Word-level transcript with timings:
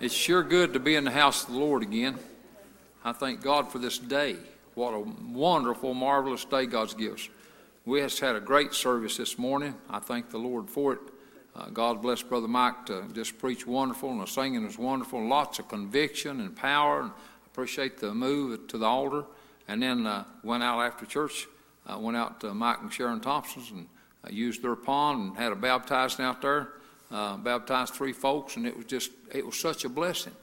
It's 0.00 0.14
sure 0.14 0.44
good 0.44 0.74
to 0.74 0.78
be 0.78 0.94
in 0.94 1.02
the 1.02 1.10
house 1.10 1.42
of 1.42 1.54
the 1.54 1.58
Lord 1.58 1.82
again. 1.82 2.16
I 3.04 3.12
thank 3.12 3.42
God 3.42 3.72
for 3.72 3.80
this 3.80 3.98
day. 3.98 4.36
What 4.76 4.94
a 4.94 5.00
wonderful, 5.00 5.92
marvelous 5.92 6.44
day 6.44 6.66
God's 6.66 6.94
given 6.94 7.14
us. 7.14 7.28
We 7.84 8.00
just 8.00 8.20
had 8.20 8.36
a 8.36 8.40
great 8.40 8.74
service 8.74 9.16
this 9.16 9.38
morning. 9.38 9.74
I 9.90 9.98
thank 9.98 10.30
the 10.30 10.38
Lord 10.38 10.70
for 10.70 10.92
it. 10.92 11.00
Uh, 11.56 11.70
God 11.70 12.00
bless 12.00 12.22
Brother 12.22 12.46
Mike 12.46 12.86
to 12.86 13.06
just 13.12 13.40
preach 13.40 13.66
wonderful, 13.66 14.12
and 14.12 14.20
the 14.20 14.26
singing 14.26 14.64
was 14.64 14.78
wonderful. 14.78 15.26
Lots 15.26 15.58
of 15.58 15.66
conviction 15.66 16.38
and 16.38 16.54
power. 16.54 17.00
And 17.00 17.10
appreciate 17.46 17.98
the 17.98 18.14
move 18.14 18.68
to 18.68 18.78
the 18.78 18.86
altar. 18.86 19.24
And 19.66 19.82
then 19.82 20.06
uh, 20.06 20.22
went 20.44 20.62
out 20.62 20.80
after 20.80 21.06
church. 21.06 21.48
Uh, 21.88 21.98
went 21.98 22.16
out 22.16 22.40
to 22.42 22.54
Mike 22.54 22.82
and 22.82 22.92
Sharon 22.92 23.18
Thompson's 23.18 23.72
and 23.72 23.88
uh, 24.24 24.28
used 24.30 24.62
their 24.62 24.76
pond 24.76 25.30
and 25.30 25.36
had 25.36 25.50
a 25.50 25.56
baptizing 25.56 26.24
out 26.24 26.40
there 26.40 26.68
uh, 27.10 27.36
baptized 27.36 27.94
three 27.94 28.12
folks, 28.12 28.56
and 28.56 28.66
it 28.66 28.76
was 28.76 28.86
just 28.86 29.10
it 29.32 29.44
was 29.44 29.58
such 29.58 29.84
a 29.84 29.88
blessing. 29.88 30.34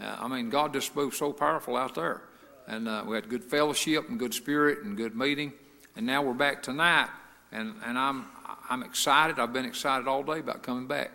Uh, 0.00 0.16
I 0.18 0.28
mean, 0.28 0.50
God 0.50 0.72
just 0.72 0.94
moved 0.94 1.16
so 1.16 1.32
powerful 1.32 1.76
out 1.76 1.94
there, 1.94 2.22
and 2.66 2.88
uh, 2.88 3.04
we 3.06 3.14
had 3.14 3.28
good 3.28 3.44
fellowship 3.44 4.08
and 4.08 4.18
good 4.18 4.34
spirit 4.34 4.84
and 4.84 4.96
good 4.96 5.16
meeting. 5.16 5.52
And 5.96 6.06
now 6.06 6.22
we're 6.22 6.34
back 6.34 6.62
tonight, 6.62 7.08
and 7.52 7.74
and 7.84 7.98
I'm 7.98 8.26
I'm 8.68 8.82
excited. 8.82 9.38
I've 9.38 9.52
been 9.52 9.64
excited 9.64 10.06
all 10.06 10.22
day 10.22 10.40
about 10.40 10.62
coming 10.62 10.86
back, 10.86 11.10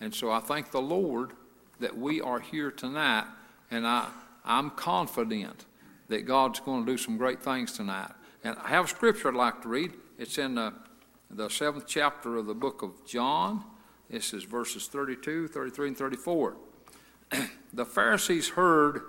and 0.00 0.14
so 0.14 0.30
I 0.30 0.40
thank 0.40 0.70
the 0.70 0.82
Lord 0.82 1.32
that 1.80 1.96
we 1.96 2.20
are 2.20 2.40
here 2.40 2.70
tonight, 2.70 3.24
and 3.70 3.86
I 3.86 4.08
I'm 4.44 4.70
confident 4.70 5.64
that 6.08 6.26
God's 6.26 6.60
going 6.60 6.84
to 6.84 6.92
do 6.92 6.98
some 6.98 7.16
great 7.16 7.42
things 7.42 7.72
tonight. 7.72 8.10
And 8.42 8.56
I 8.62 8.68
have 8.68 8.84
a 8.84 8.88
scripture 8.88 9.28
I'd 9.28 9.34
like 9.34 9.62
to 9.62 9.68
read. 9.68 9.92
It's 10.18 10.36
in 10.36 10.56
the, 10.56 10.74
the 11.30 11.48
seventh 11.48 11.86
chapter 11.86 12.36
of 12.36 12.46
the 12.46 12.54
book 12.54 12.82
of 12.82 13.06
John. 13.06 13.64
This 14.10 14.32
is 14.34 14.44
verses 14.44 14.86
32, 14.86 15.48
33, 15.48 15.88
and 15.88 15.96
34. 15.96 16.56
the 17.72 17.84
Pharisees 17.86 18.50
heard 18.50 19.02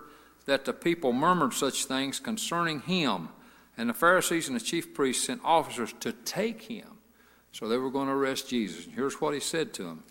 that 0.45 0.65
the 0.65 0.73
people 0.73 1.11
murmured 1.11 1.53
such 1.53 1.85
things 1.85 2.19
concerning 2.19 2.81
him, 2.81 3.29
and 3.77 3.89
the 3.89 3.93
Pharisees 3.93 4.47
and 4.47 4.59
the 4.59 4.63
chief 4.63 4.93
priests 4.93 5.25
sent 5.25 5.41
officers 5.43 5.93
to 5.99 6.13
take 6.13 6.63
him. 6.63 6.97
So 7.51 7.67
they 7.67 7.77
were 7.77 7.89
going 7.89 8.07
to 8.07 8.13
arrest 8.13 8.49
Jesus. 8.49 8.85
And 8.85 8.95
here's 8.95 9.19
what 9.21 9.33
he 9.33 9.39
said 9.39 9.73
to 9.75 9.83
them. 9.83 10.03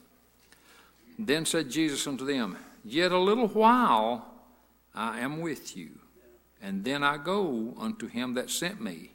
Then 1.18 1.46
said 1.46 1.70
Jesus 1.70 2.06
unto 2.06 2.24
them, 2.24 2.56
Yet 2.84 3.12
a 3.12 3.18
little 3.18 3.48
while 3.48 4.26
I 4.94 5.20
am 5.20 5.40
with 5.40 5.76
you, 5.76 5.98
and 6.60 6.84
then 6.84 7.02
I 7.02 7.16
go 7.16 7.74
unto 7.78 8.06
him 8.06 8.34
that 8.34 8.50
sent 8.50 8.80
me. 8.80 9.12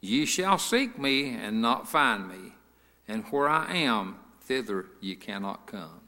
Ye 0.00 0.26
shall 0.26 0.58
seek 0.58 0.98
me 0.98 1.34
and 1.34 1.62
not 1.62 1.88
find 1.88 2.28
me, 2.28 2.54
and 3.06 3.24
where 3.26 3.48
I 3.48 3.72
am, 3.72 4.16
thither 4.42 4.86
ye 5.00 5.14
cannot 5.14 5.66
come. 5.66 6.00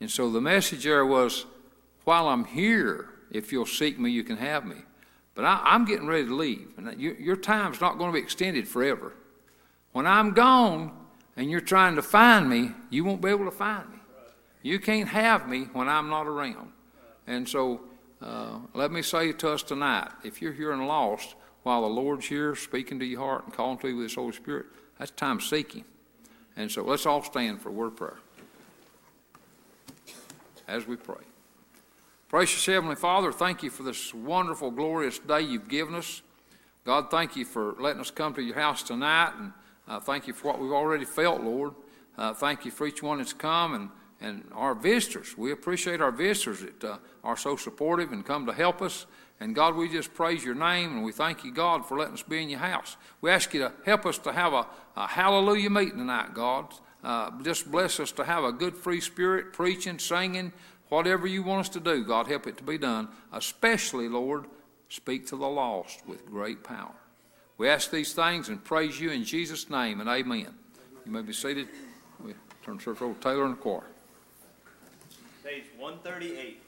And 0.00 0.10
so 0.10 0.30
the 0.30 0.40
message 0.40 0.84
there 0.84 1.06
was, 1.06 1.46
while 2.04 2.28
I'm 2.28 2.44
here, 2.44 3.10
if 3.30 3.52
you'll 3.52 3.66
seek 3.66 3.98
me, 3.98 4.10
you 4.10 4.24
can 4.24 4.36
have 4.36 4.64
me. 4.64 4.76
But 5.34 5.44
I, 5.44 5.74
am 5.74 5.84
getting 5.84 6.06
ready 6.06 6.26
to 6.26 6.34
leave, 6.34 6.68
and 6.76 7.00
you, 7.00 7.16
your 7.18 7.36
time's 7.36 7.80
not 7.80 7.98
going 7.98 8.10
to 8.10 8.14
be 8.14 8.22
extended 8.22 8.68
forever. 8.68 9.14
When 9.92 10.06
I'm 10.06 10.32
gone 10.32 10.92
and 11.36 11.50
you're 11.50 11.60
trying 11.60 11.96
to 11.96 12.02
find 12.02 12.48
me, 12.48 12.70
you 12.90 13.04
won't 13.04 13.20
be 13.20 13.30
able 13.30 13.44
to 13.46 13.50
find 13.50 13.88
me. 13.90 13.98
You 14.62 14.78
can't 14.78 15.08
have 15.08 15.48
me 15.48 15.64
when 15.72 15.88
I'm 15.88 16.08
not 16.08 16.26
around. 16.26 16.70
And 17.26 17.48
so 17.48 17.80
uh, 18.22 18.58
let 18.74 18.92
me 18.92 19.02
say 19.02 19.32
to 19.32 19.50
us 19.50 19.62
tonight 19.62 20.10
if 20.24 20.40
you're 20.40 20.52
here 20.52 20.72
and 20.72 20.86
lost 20.86 21.34
while 21.64 21.82
the 21.82 21.88
Lord's 21.88 22.26
here 22.26 22.54
speaking 22.54 22.98
to 23.00 23.04
your 23.04 23.20
heart 23.20 23.44
and 23.44 23.52
calling 23.52 23.78
to 23.78 23.88
you 23.88 23.96
with 23.96 24.04
His 24.04 24.14
Holy 24.14 24.32
Spirit, 24.32 24.66
that's 24.98 25.10
time 25.10 25.40
seeking. 25.40 25.84
And 26.56 26.70
so 26.70 26.82
let's 26.84 27.06
all 27.06 27.22
stand 27.22 27.60
for 27.60 27.68
a 27.68 27.72
word 27.72 27.88
of 27.88 27.96
prayer 27.96 28.18
as 30.68 30.86
we 30.86 30.96
pray. 30.96 31.22
Gracious 32.30 32.64
Heavenly 32.66 32.96
Father, 32.96 33.30
thank 33.32 33.62
you 33.62 33.70
for 33.70 33.82
this 33.82 34.12
wonderful, 34.12 34.70
glorious 34.70 35.18
day 35.18 35.42
you've 35.42 35.68
given 35.68 35.94
us. 35.94 36.22
God, 36.84 37.10
thank 37.10 37.36
you 37.36 37.44
for 37.44 37.74
letting 37.78 38.00
us 38.00 38.10
come 38.10 38.34
to 38.34 38.42
your 38.42 38.56
house 38.56 38.82
tonight, 38.82 39.32
and 39.38 39.52
uh, 39.86 40.00
thank 40.00 40.26
you 40.26 40.32
for 40.32 40.48
what 40.48 40.60
we've 40.60 40.72
already 40.72 41.04
felt, 41.04 41.42
Lord. 41.42 41.74
Uh, 42.18 42.34
thank 42.34 42.64
you 42.64 42.70
for 42.70 42.86
each 42.86 43.02
one 43.02 43.18
that's 43.18 43.32
come 43.32 43.74
and, 43.74 43.88
and 44.20 44.44
our 44.52 44.74
visitors. 44.74 45.36
We 45.38 45.52
appreciate 45.52 46.00
our 46.00 46.10
visitors 46.10 46.60
that 46.60 46.84
uh, 46.84 46.98
are 47.22 47.36
so 47.36 47.56
supportive 47.56 48.12
and 48.12 48.24
come 48.24 48.46
to 48.46 48.52
help 48.52 48.82
us. 48.82 49.06
And 49.40 49.54
God, 49.54 49.74
we 49.74 49.88
just 49.88 50.14
praise 50.14 50.44
your 50.44 50.54
name 50.54 50.92
and 50.92 51.04
we 51.04 51.12
thank 51.12 51.44
you, 51.44 51.52
God, 51.52 51.84
for 51.84 51.98
letting 51.98 52.14
us 52.14 52.22
be 52.22 52.42
in 52.42 52.48
your 52.48 52.60
house. 52.60 52.96
We 53.20 53.30
ask 53.30 53.52
you 53.52 53.60
to 53.60 53.72
help 53.84 54.06
us 54.06 54.18
to 54.18 54.32
have 54.32 54.52
a, 54.52 54.66
a 54.96 55.06
hallelujah 55.06 55.70
meeting 55.70 55.98
tonight, 55.98 56.34
God. 56.34 56.72
Uh, 57.02 57.30
just 57.42 57.70
bless 57.70 58.00
us 58.00 58.12
to 58.12 58.24
have 58.24 58.44
a 58.44 58.52
good 58.52 58.76
free 58.76 59.00
spirit, 59.00 59.52
preaching, 59.52 59.98
singing, 59.98 60.52
whatever 60.88 61.26
you 61.26 61.42
want 61.42 61.60
us 61.60 61.68
to 61.70 61.80
do, 61.80 62.04
God, 62.04 62.26
help 62.28 62.46
it 62.46 62.56
to 62.58 62.62
be 62.62 62.78
done. 62.78 63.08
Especially, 63.32 64.08
Lord, 64.08 64.46
speak 64.88 65.26
to 65.26 65.36
the 65.36 65.48
lost 65.48 66.06
with 66.06 66.24
great 66.26 66.62
power. 66.62 66.94
We 67.58 67.68
ask 67.68 67.90
these 67.90 68.14
things 68.14 68.48
and 68.48 68.62
praise 68.64 68.98
you 68.98 69.10
in 69.10 69.24
Jesus' 69.24 69.68
name 69.68 70.00
and 70.00 70.08
amen. 70.08 70.54
You 71.04 71.12
may 71.12 71.22
be 71.22 71.32
seated. 71.32 71.68
We 72.24 72.34
turn 72.64 72.78
church 72.78 73.02
over 73.02 73.14
to 73.14 73.20
Taylor 73.20 73.44
and 73.44 73.54
the 73.54 73.60
choir. 73.60 73.84
Page 75.44 75.64
138. 75.78 76.63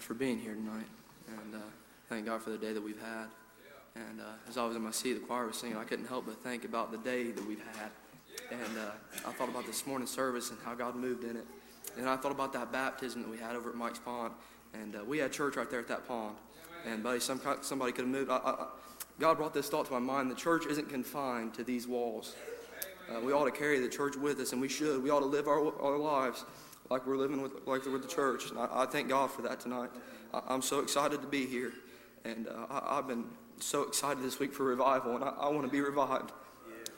God 0.00 0.06
for 0.06 0.14
being 0.14 0.38
here 0.38 0.54
tonight, 0.54 0.86
and 1.28 1.54
uh, 1.54 1.58
thank 2.08 2.24
God 2.24 2.42
for 2.42 2.48
the 2.48 2.56
day 2.56 2.72
that 2.72 2.82
we've 2.82 3.00
had. 3.00 3.26
And 3.94 4.18
uh, 4.18 4.48
as 4.48 4.56
I 4.56 4.64
was 4.64 4.74
in 4.74 4.80
my 4.80 4.92
seat, 4.92 5.12
the 5.12 5.20
choir 5.20 5.46
was 5.46 5.56
singing. 5.56 5.76
I 5.76 5.84
couldn't 5.84 6.06
help 6.06 6.24
but 6.24 6.42
think 6.42 6.64
about 6.64 6.90
the 6.90 6.96
day 6.96 7.30
that 7.30 7.46
we've 7.46 7.62
had. 7.74 7.90
And 8.50 8.78
uh, 8.78 9.28
I 9.28 9.32
thought 9.32 9.50
about 9.50 9.66
this 9.66 9.86
morning's 9.86 10.10
service 10.10 10.48
and 10.48 10.58
how 10.64 10.72
God 10.74 10.96
moved 10.96 11.24
in 11.24 11.36
it. 11.36 11.44
And 11.98 12.08
I 12.08 12.16
thought 12.16 12.32
about 12.32 12.54
that 12.54 12.72
baptism 12.72 13.20
that 13.20 13.30
we 13.30 13.36
had 13.36 13.56
over 13.56 13.68
at 13.68 13.76
Mike's 13.76 13.98
Pond. 13.98 14.32
And 14.72 14.96
uh, 14.96 15.04
we 15.04 15.18
had 15.18 15.32
church 15.32 15.56
right 15.56 15.68
there 15.68 15.80
at 15.80 15.88
that 15.88 16.08
pond. 16.08 16.36
And 16.86 17.02
buddy, 17.02 17.20
some, 17.20 17.38
somebody 17.60 17.92
could 17.92 18.06
have 18.06 18.12
moved. 18.12 18.30
I, 18.30 18.36
I, 18.36 18.66
God 19.18 19.36
brought 19.36 19.52
this 19.52 19.68
thought 19.68 19.84
to 19.86 19.92
my 19.92 19.98
mind. 19.98 20.30
The 20.30 20.34
church 20.34 20.64
isn't 20.64 20.88
confined 20.88 21.52
to 21.54 21.64
these 21.64 21.86
walls. 21.86 22.36
Uh, 23.10 23.20
we 23.20 23.34
ought 23.34 23.44
to 23.44 23.50
carry 23.50 23.80
the 23.80 23.88
church 23.88 24.16
with 24.16 24.40
us, 24.40 24.52
and 24.52 24.62
we 24.62 24.68
should. 24.68 25.02
We 25.02 25.10
ought 25.10 25.20
to 25.20 25.26
live 25.26 25.46
our, 25.46 25.78
our 25.78 25.98
lives 25.98 26.46
like 26.90 27.06
we're 27.06 27.16
living 27.16 27.40
with, 27.40 27.52
like 27.66 27.84
with 27.86 28.02
the 28.02 28.08
church. 28.08 28.50
And 28.50 28.58
I, 28.58 28.68
I 28.82 28.86
thank 28.86 29.08
God 29.08 29.30
for 29.30 29.42
that 29.42 29.60
tonight. 29.60 29.90
I, 30.34 30.52
am 30.52 30.60
so 30.60 30.80
excited 30.80 31.22
to 31.22 31.28
be 31.28 31.46
here. 31.46 31.72
And 32.24 32.48
uh, 32.48 32.66
I, 32.68 32.96
have 32.96 33.08
been 33.08 33.24
so 33.60 33.82
excited 33.82 34.22
this 34.22 34.38
week 34.38 34.52
for 34.52 34.64
revival, 34.64 35.14
and 35.14 35.24
I, 35.24 35.28
I 35.28 35.48
want 35.48 35.64
to 35.64 35.70
be 35.70 35.80
revived. 35.80 36.32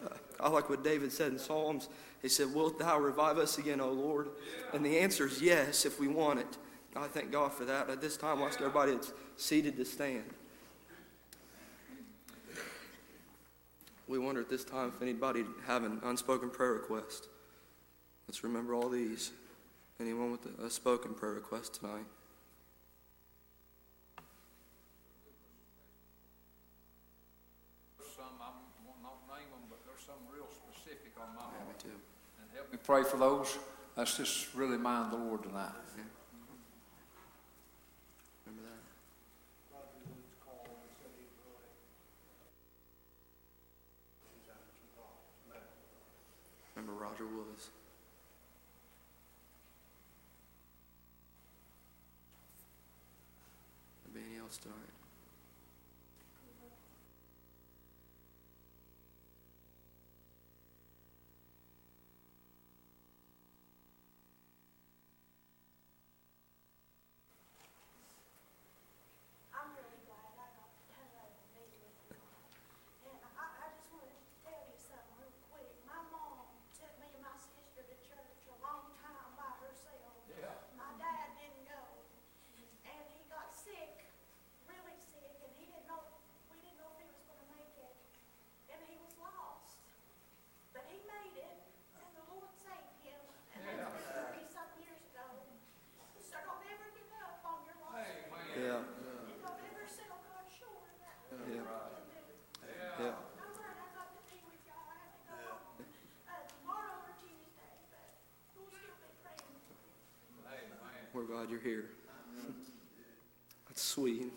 Uh, 0.05 0.09
I 0.41 0.49
like 0.49 0.71
what 0.71 0.83
David 0.83 1.13
said 1.13 1.33
in 1.33 1.39
Psalms. 1.39 1.89
He 2.23 2.29
said, 2.29 2.53
Wilt 2.53 2.79
thou 2.79 2.99
revive 2.99 3.39
us 3.39 3.59
again, 3.59 3.81
O 3.81 3.91
Lord? 3.91 4.31
And 4.73 4.85
the 4.85 4.99
answer 4.99 5.27
is 5.27 5.41
yes, 5.43 5.85
if 5.85 6.01
we 6.01 6.09
want 6.09 6.41
it. 6.41 6.57
I 6.97 7.07
thank 7.07 7.31
God 7.31 7.53
for 7.53 7.65
that. 7.65 7.89
At 7.89 8.01
this 8.01 8.17
time, 8.17 8.39
I'll 8.39 8.49
ask 8.49 8.61
everybody 8.61 8.93
that's 8.93 9.13
seated 9.37 9.77
to 9.77 9.85
stand. 9.85 10.25
We 14.09 14.19
wonder 14.19 14.41
at 14.41 14.51
this 14.51 14.65
time 14.65 14.93
if 14.95 15.01
anybody 15.01 15.45
have 15.67 15.85
an 15.85 16.01
unspoken 16.03 16.51
prayer 16.51 16.73
request. 16.73 17.29
Let's 18.29 18.45
remember 18.45 18.75
all 18.75 18.89
these. 18.89 19.33
Anyone 20.01 20.33
with 20.33 20.47
a, 20.59 20.71
spoken 20.71 21.15
prayer 21.15 21.35
request 21.35 21.75
tonight? 21.75 22.05
Some, 28.17 28.25
I 28.41 28.51
won't 28.85 29.23
name 29.29 29.49
them, 29.51 29.63
but 29.71 29.79
there's 29.87 30.05
some 30.05 30.15
real 30.35 30.49
specific 30.51 31.13
on 31.21 31.35
my 31.37 31.43
Yeah, 31.43 31.67
me 31.69 31.75
too. 31.79 31.89
And 32.41 32.51
help 32.55 32.73
me 32.73 32.79
pray 32.83 33.05
for 33.05 33.17
those. 33.17 33.59
Let's 33.97 34.17
just 34.17 34.55
really 34.55 34.79
mind 34.79 35.13
the 35.13 35.17
Lord 35.17 35.43
tonight. 35.43 35.71
Remember 38.47 38.69
that? 38.69 38.83
Remember 46.75 47.05
Roger 47.05 47.27
Woods. 47.27 47.69
Anybody 54.53 54.75
else 54.77 54.85
tonight? 54.85 54.93
I'm 69.53 69.69
really 69.77 70.01
glad 70.09 70.25
I 70.41 70.49
got 70.57 70.73
to 70.73 70.95
have 70.97 71.13
a 71.13 71.27
meeting 71.53 71.85
with 71.85 71.99
you. 72.09 72.17
And 73.13 73.17
I, 73.37 73.45
I 73.63 73.67
just 73.77 73.93
wanted 73.93 74.17
to 74.17 74.33
tell 74.41 74.63
you 74.67 74.79
something 74.81 75.17
real 75.21 75.37
quick. 75.53 75.69
My 75.85 76.01
mom 76.09 76.49
took 76.73 76.93
me 76.99 77.13
and 77.13 77.23
my 77.23 77.37
sister 77.37 77.85
to 77.85 77.97
church 78.01 78.33
a 78.49 78.57
long 78.65 78.89
time 78.99 79.31
by 79.37 79.53
herself. 79.61 80.17
My 80.75 80.91
dad 80.99 81.37
didn't 81.37 81.69
go. 81.69 81.83
And 82.89 83.03
he 83.13 83.21
got 83.29 83.53
sick, 83.53 84.09
really 84.65 84.97
sick, 84.99 85.37
and 85.45 85.53
he 85.61 85.69
didn't 85.69 85.87
know, 85.87 86.01
we 86.49 86.59
didn't 86.65 86.81
know 86.81 86.91
if 86.97 87.05
he 87.05 87.07
was 87.13 87.23
gonna 87.29 87.47
make 87.53 87.77
it. 87.79 87.95
And 88.73 88.81
he 88.89 88.97
was 88.99 89.13
lost. 89.21 89.77
But 90.73 90.89
he 90.89 90.99
made 91.05 91.37
it, 91.37 91.59
and 92.01 92.09
the 92.17 92.25
Lord 92.33 92.51
saved 92.57 92.97
him. 93.05 93.21
And 93.53 93.61
that's 93.69 93.93
been 93.93 94.09
thirty-some 94.09 94.73
years 94.81 95.05
ago. 95.13 95.29
So 96.25 96.41
don't 96.49 96.65
ever 96.65 96.89
give 96.97 97.13
up 97.21 97.45
on 97.45 97.61
your 97.69 97.77
lost 97.85 98.09
Yeah. 98.57 98.81
and 98.81 99.37
don't 99.45 99.61
ever 99.69 99.85
sell 99.85 100.17
God 100.25 100.49
short 100.49 100.81
of 100.89 100.97
that. 101.05 101.29
Yeah. 101.29 101.61
Yeah. 101.61 103.21
I'm 103.37 103.53
glad 103.53 103.77
I 103.77 103.89
got 103.93 104.09
to 104.17 104.23
be 104.33 104.41
with 104.49 104.65
y'all. 104.65 104.89
I 104.89 104.97
have 105.05 105.13
to 105.13 105.23
go 105.29 105.37
home, 105.45 105.85
uh, 105.85 106.41
tomorrow 106.49 107.05
or 107.05 107.13
Tuesday, 107.21 107.77
but 107.93 108.17
we'll 108.57 108.73
still 108.73 108.97
be 108.97 109.13
praying 109.21 109.61
for 109.69 109.77
you. 109.77 109.93
We're 111.15 111.25
glad 111.25 111.51
you're 111.51 111.61
here. 111.61 111.85
That's 113.69 113.83
sweet. 113.83 114.33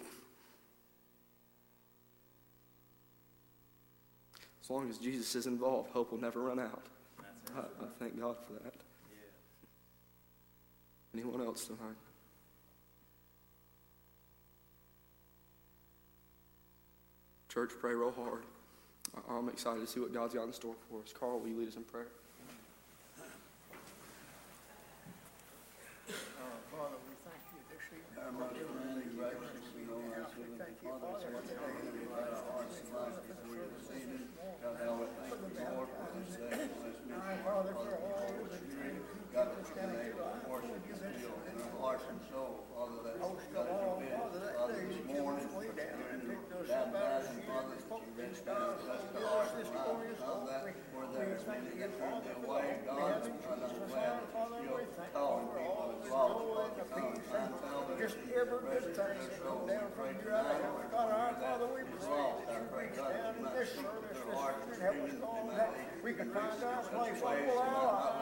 As 4.61 4.69
long 4.69 4.89
as 4.89 4.97
Jesus 4.97 5.35
is 5.35 5.47
involved, 5.47 5.91
hope 5.91 6.11
will 6.11 6.19
never 6.19 6.41
run 6.41 6.59
out. 6.59 6.83
I, 7.55 7.59
I 7.59 7.87
thank 7.99 8.19
God 8.19 8.35
for 8.45 8.53
that. 8.63 8.73
Anyone 11.13 11.41
else 11.41 11.65
tonight? 11.65 11.95
Church, 17.47 17.71
pray 17.79 17.93
real 17.93 18.11
hard. 18.11 18.43
I'm 19.29 19.47
excited 19.47 19.79
to 19.79 19.87
see 19.87 20.01
what 20.01 20.13
God's 20.13 20.33
got 20.33 20.43
in 20.43 20.51
store 20.51 20.75
for 20.89 20.99
us. 20.99 21.13
Carl, 21.17 21.39
will 21.39 21.47
you 21.47 21.57
lead 21.57 21.69
us 21.69 21.75
in 21.75 21.83
prayer? 21.83 22.07
Father, 26.75 26.99
we 27.07 27.15
thank 27.23 27.39
you 27.55 27.63
the 28.25 28.31
have. 30.17 30.33
We 30.33 30.49
thank 30.57 30.81
you, 30.81 30.89
Father, 30.97 31.29
for 31.29 31.45
the 31.45 31.53
day 31.53 31.77
that 31.77 31.93
have. 32.09 32.41
Father, 32.41 32.65
this 32.65 32.89
Father, 32.89 33.21
and 47.77 47.91
up 47.91 48.01
the 48.01 48.21
and 48.23 49.15
and 49.15 49.39
us 49.39 49.51
this 49.53 49.69
glorious 49.69 50.21
hope. 50.21 50.49
We, 50.55 50.71
we 50.73 51.37
thank 51.45 51.63
you, 51.77 51.89
Father, 51.99 52.33
for 52.41 52.49
all 52.49 52.65
we 52.65 53.01
have 53.05 53.25
in 53.25 53.37
Jesus. 53.37 53.93
Now, 53.93 54.19
Father, 54.33 54.61
we 54.61 54.83
thank 54.97 55.13
you 55.13 55.29
for 55.45 55.61
all 55.61 55.93
the 55.93 56.09
joy 56.09 56.65
and 56.65 56.73
the 56.75 56.85
peace 56.89 57.29
and 57.37 57.53
every 58.45 58.69
good 58.69 58.95
thing 58.95 59.17
that 59.17 59.41
comes 59.41 59.65
down 59.69 59.89
from 59.95 60.13
you 60.21 60.29
out 60.31 60.45
of. 60.45 60.91
God, 60.91 61.09
our 61.11 61.33
Father, 61.41 61.67
we 61.73 61.81
pray 61.97 62.29
that 62.37 62.53
you 62.53 62.61
reach 62.77 62.95
down 62.95 63.33
in 63.37 63.43
this 63.57 63.69
service 63.73 64.21
this 64.29 64.55
and 64.71 64.81
help 64.81 64.97
us 65.09 65.17
all 65.23 65.49
that 65.55 65.64
we 66.05 66.13
can 66.13 66.29
find 66.29 66.63
our 66.63 66.83
place 66.83 67.21
on 67.25 67.49
all 67.49 68.13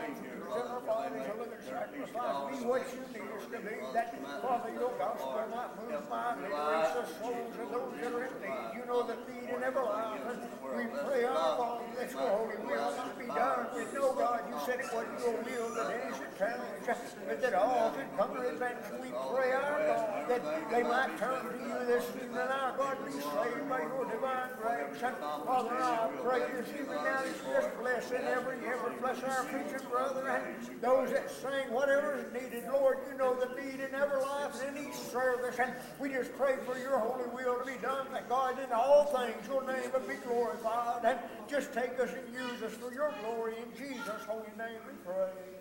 our 0.56 0.80
bodies 0.82 1.26
a 1.28 1.36
living 1.36 1.60
sacrifice. 1.68 2.56
Be 2.56 2.66
what 2.66 2.88
you 2.94 3.04
need 3.12 3.28
us 3.36 3.44
to 3.52 3.60
be. 3.60 3.76
That, 3.92 4.16
Father, 4.42 4.72
your 4.72 4.94
gospel 4.96 5.44
might 5.52 5.74
move 5.76 6.08
mightily, 6.08 6.48
reach 6.48 6.92
the 6.96 7.06
souls 7.20 7.52
of 7.60 7.68
those 7.76 7.94
that 8.00 8.14
are 8.14 8.24
in 8.24 8.36
need. 8.40 8.80
You 8.80 8.84
know 8.88 9.04
the 9.04 9.18
need 9.28 9.50
in 9.52 9.64
every 9.64 9.84
life. 9.84 10.22
We 10.64 10.84
pray 10.88 11.24
our 11.26 11.58
Father 11.60 11.84
that 12.00 12.12
your 12.12 12.30
holy 12.30 12.58
will 12.64 12.92
not 12.96 13.20
be 13.20 13.26
done. 13.28 13.68
We 13.76 13.84
know, 13.92 14.14
God, 14.14 14.42
you 14.48 14.56
said 14.66 14.80
it 14.80 14.90
wasn't 14.94 15.20
your 15.20 15.38
will 15.44 15.70
that 15.76 15.88
any 15.92 16.16
should 16.16 16.38
perish, 16.40 17.10
but 17.28 17.42
that 17.42 17.54
all 17.54 17.92
should 17.92 18.12
come 18.16 18.32
to 18.36 18.42
repentance. 18.42 18.96
We 19.04 19.10
pray 19.12 19.52
our 19.52 19.80
God 19.84 20.30
that 20.30 20.72
they 20.72 20.84
might 20.84 21.18
turn 21.20 21.52
to 21.52 21.58
you 21.60 21.78
this 21.86 22.06
evening. 22.16 22.38
Our 22.38 22.78
God, 22.78 22.98
be 23.06 23.12
saved 23.12 23.68
by 23.68 23.82
your 23.84 24.06
divine 24.08 24.56
grace. 24.56 25.02
Father, 25.02 25.76
I 25.76 26.10
pray 26.24 26.48
this 26.56 26.70
evening 26.70 27.04
now 27.04 27.24
you 27.74 27.88
just 27.88 28.10
bless 28.10 28.12
in 28.12 28.28
every, 28.28 28.58
every, 28.66 28.96
bless 29.00 29.24
our 29.24 29.44
preaching 29.46 29.88
brother 29.90 30.28
and 30.28 30.82
those 30.82 31.12
that 31.12 31.30
sing, 31.30 31.74
whatever 31.74 32.18
is 32.18 32.34
needed. 32.34 32.64
Lord, 32.72 32.98
you 33.10 33.18
know 33.18 33.34
the 33.34 33.62
need 33.62 33.80
in 33.80 33.94
every 33.96 34.22
life 34.22 34.62
and 34.62 34.78
in 34.78 34.88
each 34.88 34.96
service. 34.96 35.58
And 35.60 35.74
we 36.00 36.10
just 36.10 36.36
pray 36.38 36.56
for 36.66 36.78
your 36.78 37.00
holy 37.00 37.28
will 37.34 37.60
to 37.60 37.66
be 37.66 37.78
done, 37.82 38.08
that 38.12 38.30
God, 38.30 38.60
in 38.60 38.72
all 38.72 39.06
things, 39.06 39.48
your 39.48 39.66
name 39.66 39.92
would 39.94 40.08
be 40.08 40.16
glorified. 40.26 41.06
And 41.06 41.20
just 41.48 41.74
take 41.74 42.00
us 42.00 42.10
and 42.12 42.34
use 42.34 42.62
us 42.64 42.74
for 42.74 42.94
your 42.94 43.14
glory. 43.24 43.56
In 43.58 43.78
Jesus' 43.78 44.24
holy 44.28 44.52
name 44.58 44.80
we 44.88 44.94
pray. 45.06 45.53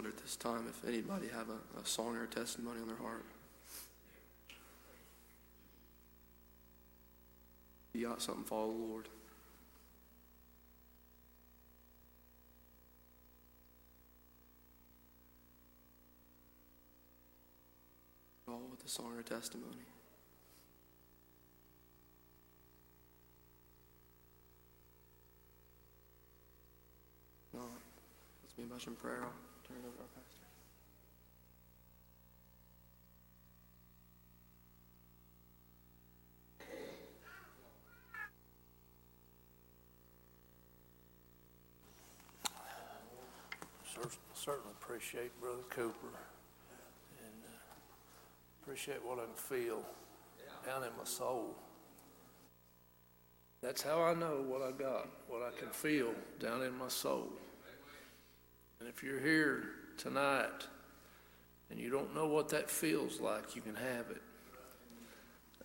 Wonder 0.00 0.16
at 0.16 0.22
this 0.22 0.36
time 0.36 0.64
if 0.66 0.88
anybody 0.88 1.26
have 1.28 1.48
a, 1.50 1.78
a 1.78 1.84
song 1.84 2.16
or 2.16 2.24
a 2.24 2.26
testimony 2.26 2.80
on 2.80 2.86
their 2.86 2.96
heart. 2.96 3.22
You 7.92 8.08
got 8.08 8.22
something, 8.22 8.44
follow 8.44 8.72
the 8.72 8.78
Lord. 8.78 9.08
All 18.48 18.62
with 18.70 18.82
a 18.82 18.88
song 18.88 19.12
or 19.18 19.22
testimony. 19.22 19.84
No, 27.52 27.60
let's 28.42 28.54
be 28.56 28.64
much 28.64 28.88
prayer. 28.98 29.26
Turn 29.70 29.78
it 29.78 29.86
over 29.86 29.96
to 29.96 30.02
our 30.02 30.08
pastor. 30.18 30.50
Certainly 44.34 44.72
appreciate 44.80 45.38
Brother 45.40 45.62
Cooper 45.68 46.16
and 47.22 47.44
uh, 47.44 47.50
appreciate 48.62 49.04
what 49.04 49.18
I 49.18 49.26
can 49.26 49.34
feel 49.34 49.84
down 50.66 50.82
in 50.82 50.88
my 50.98 51.04
soul. 51.04 51.54
That's 53.62 53.82
how 53.82 54.02
I 54.02 54.14
know 54.14 54.42
what 54.48 54.62
I 54.62 54.72
got, 54.72 55.08
what 55.28 55.42
I 55.42 55.50
can 55.56 55.68
feel 55.68 56.14
down 56.40 56.62
in 56.62 56.76
my 56.76 56.88
soul. 56.88 57.28
And 58.80 58.88
if 58.88 59.02
you're 59.02 59.20
here 59.20 59.64
tonight 59.98 60.66
and 61.70 61.78
you 61.78 61.90
don't 61.90 62.14
know 62.14 62.26
what 62.26 62.48
that 62.48 62.70
feels 62.70 63.20
like, 63.20 63.54
you 63.54 63.60
can 63.60 63.74
have 63.74 64.06
it. 64.10 64.22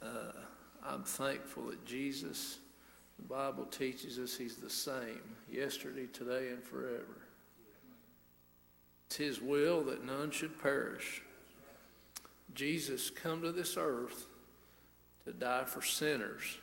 Uh, 0.02 0.40
I'm 0.86 1.04
thankful 1.04 1.68
that 1.68 1.86
Jesus, 1.86 2.60
the 3.18 3.26
Bible 3.26 3.66
teaches 3.66 4.20
us 4.20 4.36
he's 4.36 4.58
the 4.58 4.70
same 4.70 5.22
yesterday, 5.50 6.08
today, 6.08 6.50
and 6.50 6.62
forever. 6.62 7.22
It's 9.08 9.16
his 9.16 9.42
will 9.42 9.82
that 9.84 10.04
none 10.04 10.30
should 10.30 10.62
perish, 10.62 11.22
Jesus 12.54 13.10
come 13.10 13.42
to 13.42 13.52
this 13.52 13.78
earth 13.78 14.28
to 15.26 15.32
die 15.32 15.64
for 15.66 15.82
sinners. 15.82 16.58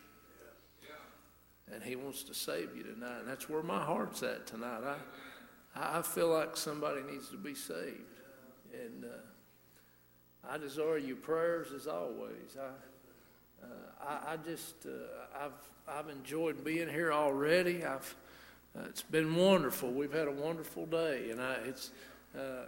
And 1.72 1.82
he 1.82 1.96
wants 1.96 2.22
to 2.24 2.34
save 2.34 2.76
you 2.76 2.82
tonight. 2.82 3.20
And 3.20 3.28
that's 3.28 3.48
where 3.48 3.62
my 3.62 3.82
heart's 3.82 4.22
at 4.22 4.46
tonight. 4.46 4.82
I, 4.84 4.96
I 5.74 6.02
feel 6.02 6.28
like 6.28 6.56
somebody 6.56 7.02
needs 7.10 7.28
to 7.30 7.36
be 7.36 7.54
saved. 7.54 8.00
And 8.72 9.04
uh, 9.04 10.48
I 10.48 10.58
desire 10.58 10.98
your 10.98 11.16
prayers 11.16 11.72
as 11.72 11.86
always. 11.86 12.56
I, 12.58 13.64
uh, 13.64 13.68
I, 14.00 14.32
I, 14.32 14.36
just, 14.36 14.86
uh, 14.86 15.44
I've, 15.44 15.52
I've 15.88 16.08
enjoyed 16.08 16.64
being 16.64 16.88
here 16.88 17.12
already. 17.12 17.84
I've, 17.84 18.14
uh, 18.76 18.84
it's 18.88 19.02
been 19.02 19.34
wonderful. 19.34 19.90
We've 19.90 20.12
had 20.12 20.28
a 20.28 20.32
wonderful 20.32 20.86
day. 20.86 21.30
And 21.30 21.40
I, 21.40 21.54
it's, 21.64 21.90
uh, 22.36 22.66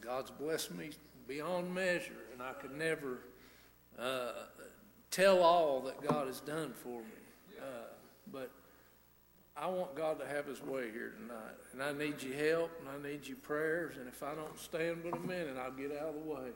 God's 0.00 0.30
blessed 0.30 0.74
me 0.74 0.90
beyond 1.28 1.74
measure. 1.74 2.12
And 2.32 2.42
I 2.42 2.52
could 2.52 2.76
never 2.76 3.18
uh, 3.98 4.32
tell 5.10 5.42
all 5.42 5.80
that 5.82 6.02
God 6.06 6.26
has 6.26 6.40
done 6.40 6.72
for 6.72 7.00
me. 7.00 7.06
But 8.32 8.50
I 9.62 9.66
want 9.66 9.94
God 9.94 10.18
to 10.18 10.26
have 10.26 10.46
his 10.46 10.60
way 10.60 10.90
here 10.90 11.12
tonight. 11.20 11.54
And 11.72 11.80
I 11.80 11.92
need 11.92 12.20
your 12.20 12.34
help 12.34 12.72
and 12.80 12.88
I 12.88 13.08
need 13.08 13.28
your 13.28 13.36
prayers. 13.36 13.94
And 13.96 14.08
if 14.08 14.20
I 14.20 14.34
don't 14.34 14.58
stand 14.58 15.04
but 15.04 15.16
a 15.16 15.20
minute, 15.20 15.56
I'll 15.56 15.70
get 15.70 15.92
out 15.92 16.08
of 16.08 16.14
the 16.14 16.20
way. 16.20 16.48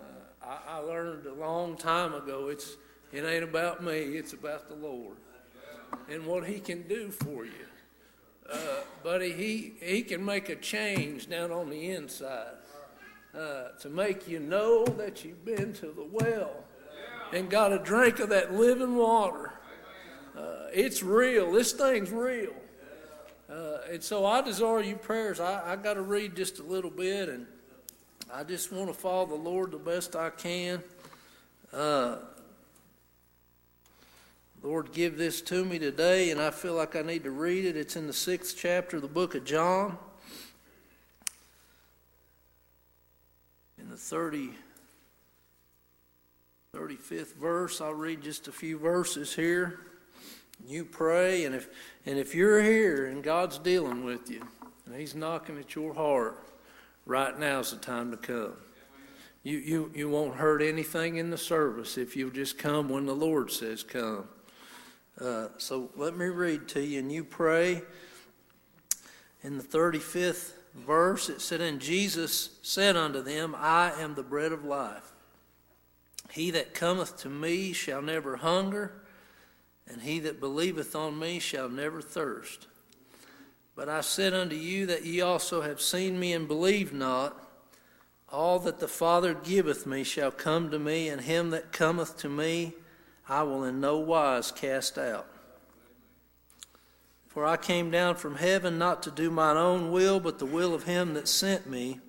Uh, 0.00 0.46
I, 0.46 0.76
I, 0.76 0.78
learned 0.78 1.26
a 1.26 1.34
long 1.34 1.76
time 1.76 2.14
ago 2.14 2.46
it's, 2.46 2.76
it 3.12 3.24
ain't 3.24 3.42
about 3.42 3.82
me, 3.82 3.98
it's 3.98 4.32
about 4.32 4.68
the 4.68 4.76
Lord 4.76 5.16
and 6.08 6.24
what 6.24 6.46
he 6.46 6.60
can 6.60 6.86
do 6.86 7.10
for 7.10 7.44
you. 7.44 7.66
Uh, 8.50 8.58
buddy, 9.02 9.32
he, 9.32 9.72
he 9.82 10.02
can 10.02 10.24
make 10.24 10.48
a 10.48 10.56
change 10.56 11.28
down 11.28 11.50
on 11.50 11.68
the 11.68 11.90
inside 11.90 12.54
uh, 13.36 13.70
to 13.80 13.88
make 13.88 14.28
you 14.28 14.38
know 14.38 14.84
that 14.84 15.24
you've 15.24 15.44
been 15.44 15.72
to 15.72 15.86
the 15.86 16.06
well 16.12 16.62
and 17.32 17.50
got 17.50 17.72
a 17.72 17.78
drink 17.80 18.20
of 18.20 18.28
that 18.28 18.54
living 18.54 18.94
water 18.94 19.52
uh, 20.40 20.68
it's 20.72 21.02
real. 21.02 21.52
This 21.52 21.72
thing's 21.72 22.10
real. 22.10 22.52
Uh, 23.48 23.78
and 23.90 24.02
so 24.02 24.24
I 24.24 24.40
desire 24.40 24.80
your 24.80 24.96
prayers. 24.96 25.40
I, 25.40 25.72
I 25.72 25.76
got 25.76 25.94
to 25.94 26.02
read 26.02 26.36
just 26.36 26.60
a 26.60 26.62
little 26.62 26.90
bit, 26.90 27.28
and 27.28 27.46
I 28.32 28.44
just 28.44 28.72
want 28.72 28.88
to 28.88 28.94
follow 28.94 29.26
the 29.26 29.34
Lord 29.34 29.72
the 29.72 29.78
best 29.78 30.14
I 30.14 30.30
can. 30.30 30.82
Uh, 31.72 32.16
Lord, 34.62 34.92
give 34.92 35.18
this 35.18 35.40
to 35.42 35.64
me 35.64 35.78
today, 35.78 36.30
and 36.30 36.40
I 36.40 36.50
feel 36.50 36.74
like 36.74 36.94
I 36.94 37.02
need 37.02 37.24
to 37.24 37.30
read 37.30 37.64
it. 37.64 37.76
It's 37.76 37.96
in 37.96 38.06
the 38.06 38.12
sixth 38.12 38.56
chapter 38.58 38.96
of 38.96 39.02
the 39.02 39.08
book 39.08 39.34
of 39.34 39.44
John. 39.44 39.98
In 43.78 43.90
the 43.90 43.96
30, 43.96 44.50
35th 46.74 47.34
verse, 47.34 47.80
I'll 47.80 47.94
read 47.94 48.22
just 48.22 48.48
a 48.48 48.52
few 48.52 48.78
verses 48.78 49.34
here. 49.34 49.80
You 50.66 50.84
pray, 50.84 51.44
and 51.44 51.54
if 51.54 51.68
and 52.06 52.18
if 52.18 52.34
you're 52.34 52.62
here 52.62 53.06
and 53.06 53.22
God's 53.22 53.58
dealing 53.58 54.04
with 54.04 54.30
you, 54.30 54.42
and 54.86 54.94
He's 54.94 55.14
knocking 55.14 55.58
at 55.58 55.74
your 55.74 55.94
heart, 55.94 56.38
right 57.06 57.38
now's 57.38 57.72
the 57.72 57.78
time 57.78 58.10
to 58.10 58.16
come. 58.16 58.54
You 59.42 59.58
you 59.58 59.92
you 59.94 60.08
won't 60.08 60.36
hurt 60.36 60.62
anything 60.62 61.16
in 61.16 61.30
the 61.30 61.38
service 61.38 61.98
if 61.98 62.16
you'll 62.16 62.30
just 62.30 62.58
come 62.58 62.88
when 62.88 63.06
the 63.06 63.14
Lord 63.14 63.50
says 63.50 63.82
come. 63.82 64.24
Uh, 65.20 65.48
so 65.58 65.90
let 65.96 66.16
me 66.16 66.26
read 66.26 66.68
to 66.68 66.84
you, 66.84 66.98
and 66.98 67.10
you 67.12 67.24
pray. 67.24 67.82
In 69.42 69.56
the 69.56 69.64
35th 69.64 70.52
verse, 70.74 71.28
it 71.28 71.40
said, 71.40 71.60
And 71.60 71.80
Jesus 71.80 72.58
said 72.62 72.96
unto 72.96 73.22
them, 73.22 73.54
I 73.58 73.92
am 74.00 74.14
the 74.14 74.22
bread 74.22 74.52
of 74.52 74.64
life. 74.64 75.12
He 76.30 76.50
that 76.52 76.74
cometh 76.74 77.16
to 77.18 77.28
me 77.28 77.72
shall 77.72 78.02
never 78.02 78.36
hunger 78.36 78.99
and 79.90 80.02
he 80.02 80.20
that 80.20 80.40
believeth 80.40 80.94
on 80.94 81.18
me 81.18 81.38
shall 81.38 81.68
never 81.68 82.00
thirst. 82.00 82.68
But 83.74 83.88
I 83.88 84.02
said 84.02 84.32
unto 84.32 84.54
you 84.54 84.86
that 84.86 85.04
ye 85.04 85.20
also 85.20 85.62
have 85.62 85.80
seen 85.80 86.20
me 86.20 86.32
and 86.32 86.46
believe 86.46 86.92
not. 86.92 87.36
All 88.28 88.58
that 88.60 88.78
the 88.78 88.88
Father 88.88 89.34
giveth 89.34 89.86
me 89.86 90.04
shall 90.04 90.30
come 90.30 90.70
to 90.70 90.78
me, 90.78 91.08
and 91.08 91.20
him 91.20 91.50
that 91.50 91.72
cometh 91.72 92.16
to 92.18 92.28
me 92.28 92.74
I 93.28 93.42
will 93.42 93.64
in 93.64 93.80
no 93.80 93.98
wise 93.98 94.52
cast 94.52 94.98
out. 94.98 95.26
For 97.26 97.44
I 97.44 97.56
came 97.56 97.90
down 97.90 98.16
from 98.16 98.36
heaven 98.36 98.78
not 98.78 99.02
to 99.04 99.10
do 99.10 99.30
mine 99.30 99.56
own 99.56 99.92
will, 99.92 100.20
but 100.20 100.38
the 100.38 100.46
will 100.46 100.74
of 100.74 100.84
him 100.84 101.14
that 101.14 101.28
sent 101.28 101.68
me. 101.68 102.00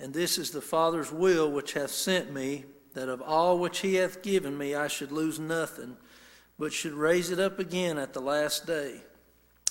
And 0.00 0.12
this 0.12 0.38
is 0.38 0.50
the 0.50 0.62
Father's 0.62 1.12
will 1.12 1.50
which 1.50 1.74
hath 1.74 1.90
sent 1.90 2.32
me, 2.32 2.64
that 2.94 3.08
of 3.08 3.22
all 3.22 3.58
which 3.58 3.80
he 3.80 3.94
hath 3.94 4.22
given 4.22 4.56
me 4.56 4.74
I 4.74 4.88
should 4.88 5.12
lose 5.12 5.38
nothing 5.38 5.96
but 6.58 6.72
should 6.72 6.94
raise 6.94 7.30
it 7.30 7.38
up 7.38 7.58
again 7.58 7.98
at 7.98 8.12
the 8.12 8.20
last 8.20 8.66
day. 8.66 9.00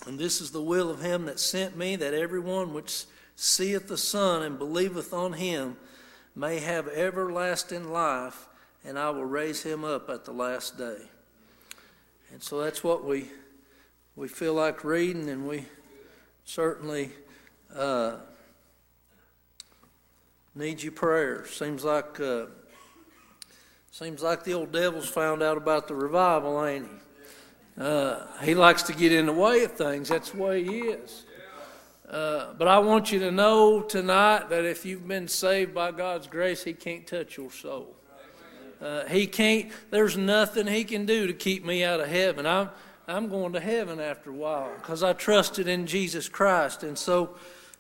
And 0.06 0.18
this 0.18 0.40
is 0.40 0.52
the 0.52 0.62
will 0.62 0.90
of 0.90 1.02
him 1.02 1.26
that 1.26 1.40
sent 1.40 1.76
me, 1.76 1.96
that 1.98 2.14
every 2.14 2.40
one 2.40 2.74
which 2.74 3.06
seeth 3.36 3.88
the 3.88 3.98
Son 3.98 4.44
and 4.44 4.58
believeth 4.58 5.14
on 5.14 5.34
him 5.34 5.76
may 6.36 6.60
have 6.60 6.88
everlasting 6.88 7.92
life, 7.92 8.48
and 8.86 8.98
I 8.98 9.10
will 9.10 9.26
raise 9.26 9.64
him 9.64 9.84
up 9.84 10.10
at 10.10 10.24
the 10.24 10.32
last 10.32 10.78
day. 10.78 11.00
And 12.32 12.42
so 12.42 12.62
that's 12.62 12.84
what 12.84 13.04
we 13.04 13.26
we 14.16 14.28
feel 14.28 14.54
like 14.54 14.84
reading, 14.84 15.30
and 15.30 15.48
we 15.48 15.66
certainly 16.44 17.12
uh, 17.76 18.16
need 20.56 20.82
your 20.82 20.94
prayers. 20.94 21.52
Seems 21.52 21.84
like. 21.84 22.20
Uh, 22.20 22.46
Seems 23.98 24.22
like 24.22 24.44
the 24.44 24.54
old 24.54 24.72
devil's 24.72 25.10
found 25.10 25.42
out 25.42 25.58
about 25.58 25.88
the 25.88 25.96
revival, 25.96 26.64
ain't 26.64 26.86
he? 26.86 27.82
Uh, 27.82 28.28
he 28.44 28.54
likes 28.54 28.84
to 28.84 28.94
get 28.94 29.12
in 29.12 29.26
the 29.26 29.34
way 29.34 29.64
of 29.64 29.72
things. 29.72 30.10
That's 30.10 30.30
the 30.30 30.38
way 30.38 30.64
he 30.64 30.82
is. 30.82 31.26
Uh, 32.08 32.54
but 32.60 32.68
I 32.68 32.78
want 32.78 33.12
you 33.12 33.18
to 33.22 33.32
know 33.32 33.82
tonight 33.82 34.50
that 34.50 34.66
if 34.66 34.86
you've 34.86 35.08
been 35.08 35.28
saved 35.28 35.74
by 35.74 35.92
God's 35.92 36.28
grace, 36.28 36.64
He 36.64 36.74
can't 36.74 37.08
touch 37.08 37.38
your 37.38 37.50
soul. 37.50 37.96
Uh, 38.80 39.06
he 39.06 39.26
can't. 39.26 39.72
There's 39.90 40.16
nothing 40.16 40.68
He 40.68 40.84
can 40.84 41.08
do 41.08 41.26
to 41.26 41.34
keep 41.34 41.66
me 41.66 41.84
out 41.84 42.00
of 42.00 42.08
heaven. 42.08 42.46
I'm 42.46 42.70
I'm 43.08 43.30
going 43.30 43.54
to 43.54 43.60
heaven 43.60 44.00
after 44.00 44.30
a 44.30 44.34
while 44.34 44.70
because 44.76 45.02
I 45.02 45.14
trusted 45.14 45.68
in 45.68 45.88
Jesus 45.88 46.30
Christ. 46.30 46.84
And 46.84 46.96
so 46.96 47.36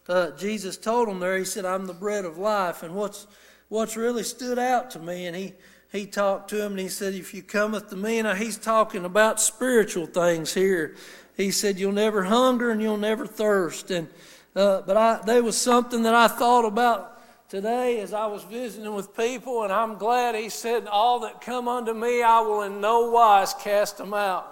uh, 0.10 0.32
Jesus 0.32 0.77
told 0.77 1.10
him 1.10 1.19
there. 1.19 1.38
He 1.38 1.45
said, 1.45 1.63
"I'm 1.63 1.86
the 1.86 1.93
bread 1.93 2.25
of 2.25 2.39
life." 2.39 2.82
And 2.82 2.95
what's 2.95 3.27
what's 3.69 3.95
really 3.95 4.23
stood 4.23 4.58
out 4.58 4.89
to 4.91 4.99
me, 4.99 5.27
and 5.27 5.36
he 5.36 5.53
he 5.91 6.06
talked 6.06 6.50
to 6.50 6.62
him 6.62 6.73
and 6.73 6.80
he 6.80 6.89
said, 6.89 7.13
If 7.13 7.34
you 7.34 7.41
cometh 7.41 7.89
to 7.89 7.95
me, 7.95 8.21
now 8.21 8.36
he's 8.36 8.58
talking 8.58 9.06
about 9.06 9.39
spiritual 9.39 10.06
things 10.06 10.54
here. 10.54 10.95
He 11.36 11.52
said, 11.52 11.80
You'll 11.80 11.93
never 11.93 12.23
hunger 12.23 12.71
and 12.71 12.82
you'll 12.82 12.97
never 12.97 13.26
thirst. 13.26 13.91
And 13.91 14.08
uh, 14.56 14.82
but 14.82 14.97
I, 14.97 15.21
there 15.26 15.43
was 15.43 15.56
something 15.56 16.04
that 16.04 16.15
I 16.15 16.28
thought 16.28 16.65
about 16.65 17.21
today 17.47 18.00
as 18.00 18.12
I 18.12 18.26
was 18.26 18.43
visiting 18.43 18.93
with 18.93 19.15
people, 19.15 19.63
and 19.63 19.71
I'm 19.71 19.97
glad 19.97 20.36
he 20.36 20.50
said, 20.50 20.88
All 20.88 21.19
that 21.21 21.41
come 21.41 21.67
unto 21.67 21.93
me, 21.93 22.23
I 22.23 22.41
will 22.41 22.63
in 22.63 22.82
no 22.82 23.12
wise 23.12 23.54
cast 23.54 24.00
them 24.00 24.13
out. 24.13 24.52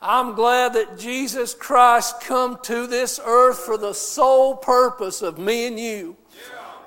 I'm 0.00 0.34
glad 0.34 0.74
that 0.74 0.98
Jesus 0.98 1.54
Christ 1.54 2.20
come 2.20 2.58
to 2.62 2.86
this 2.86 3.18
earth 3.24 3.58
for 3.58 3.76
the 3.76 3.92
sole 3.92 4.56
purpose 4.56 5.22
of 5.22 5.38
me 5.38 5.66
and 5.66 5.78
you. 5.78 6.16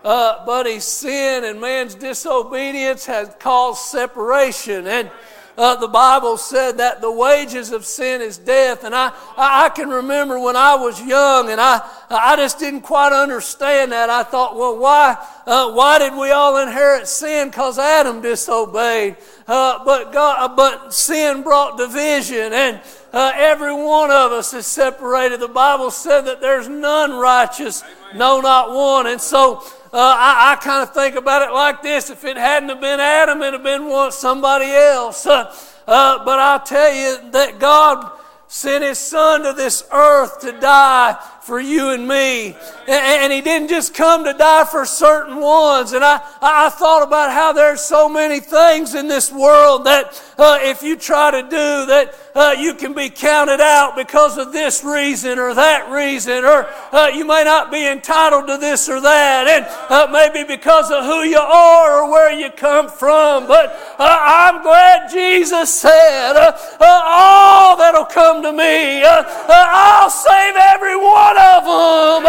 Uh, 0.04 0.46
but 0.46 0.66
his 0.66 0.84
sin 0.84 1.44
and 1.44 1.62
man's 1.62 1.94
disobedience 1.94 3.06
has 3.06 3.36
caused 3.40 3.82
separation. 3.86 4.88
And 4.88 5.12
uh, 5.58 5.76
the 5.76 5.88
Bible 5.88 6.38
said 6.38 6.78
that 6.78 7.02
the 7.02 7.12
wages 7.12 7.72
of 7.72 7.86
sin 7.86 8.22
is 8.22 8.38
death. 8.38 8.84
And 8.84 8.96
I, 8.96 9.12
I 9.38 9.70
can 9.70 9.90
remember 9.90 10.40
when 10.40 10.56
I 10.56 10.76
was 10.76 11.00
young 11.02 11.50
and 11.50 11.60
I, 11.60 11.88
I 12.10 12.36
just 12.36 12.58
didn't 12.58 12.82
quite 12.82 13.14
understand 13.14 13.92
that. 13.92 14.10
I 14.10 14.24
thought, 14.24 14.56
well, 14.56 14.78
why, 14.78 15.18
uh, 15.46 15.72
why 15.74 16.00
did 16.00 16.16
we 16.16 16.32
all 16.32 16.58
inherit 16.58 17.08
sin? 17.08 17.50
Because 17.50 17.78
Adam 17.78 18.22
disobeyed. 18.22 19.18
Uh, 19.48 19.84
but, 19.84 20.14
God, 20.14 20.56
but 20.56 20.94
sin 20.94 21.44
brought 21.44 21.78
division 21.78 22.54
and 22.54 22.82
uh, 23.14 23.34
every 23.36 23.74
one 23.74 24.10
of 24.10 24.32
us 24.32 24.54
is 24.54 24.66
separated. 24.66 25.42
The 25.42 25.48
Bible 25.48 25.92
said 25.92 26.22
that 26.22 26.40
there's 26.40 26.70
none 26.70 27.12
righteous, 27.12 27.84
no, 28.16 28.40
not 28.40 28.74
one. 28.74 29.06
And 29.06 29.20
so, 29.20 29.58
uh, 29.58 29.81
I, 30.00 30.54
I 30.54 30.56
kind 30.64 30.84
of 30.88 30.94
think 30.94 31.16
about 31.16 31.48
it 31.48 31.54
like 31.54 31.82
this: 31.82 32.10
if 32.10 32.24
it 32.24 32.38
hadn't 32.38 32.70
have 32.70 32.82
been 32.82 33.00
Adam, 33.00 33.42
it'd 33.42 33.54
have 33.54 33.64
been 33.64 34.12
somebody 34.12 34.72
else. 34.72 35.26
Uh, 35.26 35.54
uh, 35.88 36.24
but 36.24 36.40
I'll 36.40 36.62
tell 36.62 36.94
you 36.94 37.32
that 37.32 37.60
God 37.60 38.20
sent 38.48 38.84
His 38.84 39.00
Son 39.00 39.44
to 39.44 39.54
this 39.54 39.84
earth 39.92 40.42
to 40.42 40.52
die 40.60 41.18
for 41.42 41.60
you 41.60 41.90
and 41.92 42.08
me, 42.08 42.48
and, 42.48 42.56
and 42.88 43.34
He 43.34 43.42
didn't 43.42 43.70
just 43.70 43.94
come 43.94 44.24
to 44.24 44.34
die 44.34 44.66
for 44.66 44.86
certain 44.86 45.40
ones. 45.40 45.94
And 45.94 46.04
I, 46.04 46.22
I 46.42 46.70
thought 46.70 47.04
about 47.04 47.32
how 47.32 47.54
there's 47.54 47.82
so 47.82 48.08
many 48.08 48.40
things 48.40 48.96
in 48.96 49.08
this 49.08 49.32
world 49.32 49.86
that 49.86 50.22
uh, 50.38 50.60
if 50.62 50.84
you 50.84 50.96
try 50.96 51.32
to 51.32 51.42
do 51.44 51.86
that 51.88 52.14
uh, 52.36 52.56
you 52.58 52.74
can 52.74 52.94
be 52.94 53.10
counted 53.10 53.60
out 53.60 53.96
because 53.96 54.38
of 54.38 54.54
this 54.54 54.84
reason 54.84 55.40
or 55.40 55.54
that 55.54 55.92
reason, 55.92 56.46
or 56.46 56.68
uh, 56.92 57.08
you 57.14 57.26
may 57.26 57.44
not 57.44 57.72
be 57.72 57.88
entitled 57.88 58.48
to 58.48 58.58
this 58.58 58.88
or 58.90 59.02
that, 59.02 59.48
and 59.48 59.66
uh, 59.90 60.08
maybe 60.12 60.48
because 60.48 60.92
of 60.92 61.04
who 61.06 61.24
you 61.24 61.40
are 61.40 62.04
or 62.04 62.12
where 62.12 62.32
you 62.32 62.50
come 62.52 62.90
from. 62.90 63.48
But 63.48 63.96
uh, 64.00 64.18
I'm 64.22 64.62
glad 64.62 65.12
Jesus 65.12 65.74
said, 65.74 66.34
uh, 66.34 66.58
uh, 66.80 67.02
All 67.06 67.78
that'll 67.78 68.06
come 68.06 68.42
to 68.44 68.52
me, 68.52 69.04
I'll 69.04 70.10
save 70.10 70.56
every 70.56 70.96
one 70.96 71.38
of 71.38 71.66
them. 71.66 72.24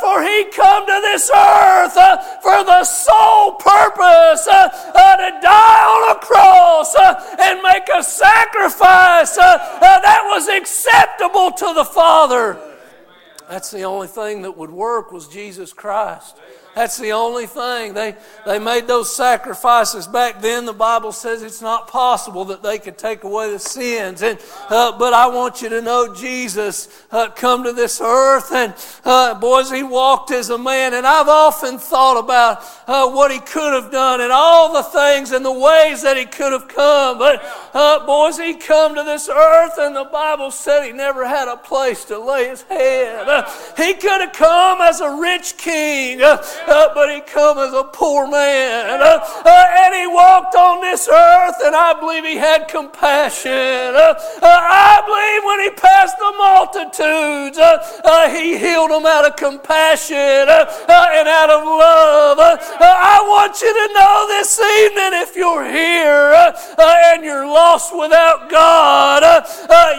for 0.00 0.22
he 0.22 0.44
come 0.54 0.86
to 0.86 0.98
this 1.02 1.30
earth 1.30 1.94
for 2.42 2.64
the 2.64 2.84
sole 2.84 3.52
purpose 3.52 4.48
to 5.20 5.38
die 5.42 5.84
on 5.84 6.16
a 6.16 6.20
cross 6.20 6.94
and 7.38 7.62
make 7.62 7.88
a 7.94 8.02
sacrifice 8.02 9.19
Uh, 9.20 9.22
uh, 9.22 10.00
that 10.00 10.22
was 10.30 10.48
acceptable 10.48 11.50
to 11.52 11.74
the 11.74 11.84
Father. 11.84 12.58
That's 13.50 13.70
the 13.70 13.82
only 13.82 14.06
thing 14.06 14.42
that 14.42 14.56
would 14.56 14.70
work 14.70 15.12
was 15.12 15.28
Jesus 15.28 15.74
Christ. 15.74 16.38
That's 16.74 16.98
the 16.98 17.12
only 17.12 17.46
thing. 17.46 17.94
They, 17.94 18.14
they 18.46 18.58
made 18.60 18.86
those 18.86 19.14
sacrifices 19.14 20.06
back 20.06 20.40
then. 20.40 20.66
The 20.66 20.72
Bible 20.72 21.10
says 21.10 21.42
it's 21.42 21.60
not 21.60 21.88
possible 21.88 22.44
that 22.46 22.62
they 22.62 22.78
could 22.78 22.96
take 22.96 23.24
away 23.24 23.50
the 23.50 23.58
sins. 23.58 24.22
And, 24.22 24.38
uh, 24.68 24.96
but 24.96 25.12
I 25.12 25.26
want 25.26 25.62
you 25.62 25.68
to 25.68 25.82
know 25.82 26.14
Jesus 26.14 27.04
uh, 27.10 27.28
come 27.30 27.64
to 27.64 27.72
this 27.72 28.00
earth. 28.00 28.52
And 28.52 28.72
uh, 29.04 29.34
boys, 29.34 29.70
he 29.70 29.82
walked 29.82 30.30
as 30.30 30.50
a 30.50 30.58
man. 30.58 30.94
And 30.94 31.06
I've 31.06 31.28
often 31.28 31.76
thought 31.76 32.18
about 32.18 32.64
uh, 32.86 33.10
what 33.10 33.32
he 33.32 33.40
could 33.40 33.72
have 33.72 33.90
done 33.90 34.20
and 34.20 34.30
all 34.30 34.72
the 34.72 34.84
things 34.84 35.32
and 35.32 35.44
the 35.44 35.52
ways 35.52 36.02
that 36.02 36.16
he 36.16 36.24
could 36.24 36.52
have 36.52 36.68
come. 36.68 37.18
But 37.18 37.42
uh, 37.74 38.06
boys, 38.06 38.38
he 38.38 38.54
come 38.54 38.94
to 38.94 39.02
this 39.02 39.28
earth 39.28 39.74
and 39.78 39.96
the 39.96 40.04
Bible 40.04 40.52
said 40.52 40.86
he 40.86 40.92
never 40.92 41.26
had 41.26 41.48
a 41.48 41.56
place 41.56 42.04
to 42.06 42.18
lay 42.18 42.48
his 42.48 42.62
head. 42.62 43.28
Uh, 43.28 43.50
he 43.76 43.94
could 43.94 44.20
have 44.20 44.32
come 44.32 44.80
as 44.80 45.00
a 45.00 45.10
rich 45.16 45.56
king 45.56 46.20
uh, 46.66 46.94
but 46.94 47.14
he 47.14 47.20
come 47.20 47.58
as 47.58 47.72
a 47.72 47.84
poor 47.84 48.28
man. 48.28 49.00
Uh, 49.00 49.20
uh, 49.44 49.66
and 49.84 49.94
he 49.94 50.06
walked 50.06 50.54
on 50.54 50.80
this 50.80 51.08
earth, 51.08 51.56
and 51.64 51.74
I 51.74 51.98
believe 51.98 52.24
he 52.24 52.36
had 52.36 52.68
compassion. 52.68 53.50
Uh, 53.50 54.14
uh, 54.14 54.46
I 54.46 55.00
believe 55.06 55.42
when 55.44 55.60
he 55.64 55.70
passed 55.76 56.16
the 56.18 56.32
multitudes, 56.38 57.58
uh, 57.58 58.28
he 58.30 58.58
healed 58.58 58.90
them 58.90 59.06
out 59.06 59.24
of 59.24 59.36
compassion 59.36 60.16
and 60.16 61.28
out 61.28 61.50
of 61.50 61.64
love. 61.64 62.38
I 62.80 63.22
want 63.26 63.60
you 63.60 63.72
to 63.72 63.86
know 63.94 64.26
this 64.28 64.58
evening 64.58 65.20
if 65.22 65.36
you're 65.36 65.64
here 65.64 66.54
and 66.78 67.24
you're 67.24 67.46
lost 67.46 67.96
without 67.96 68.50
God, 68.50 69.22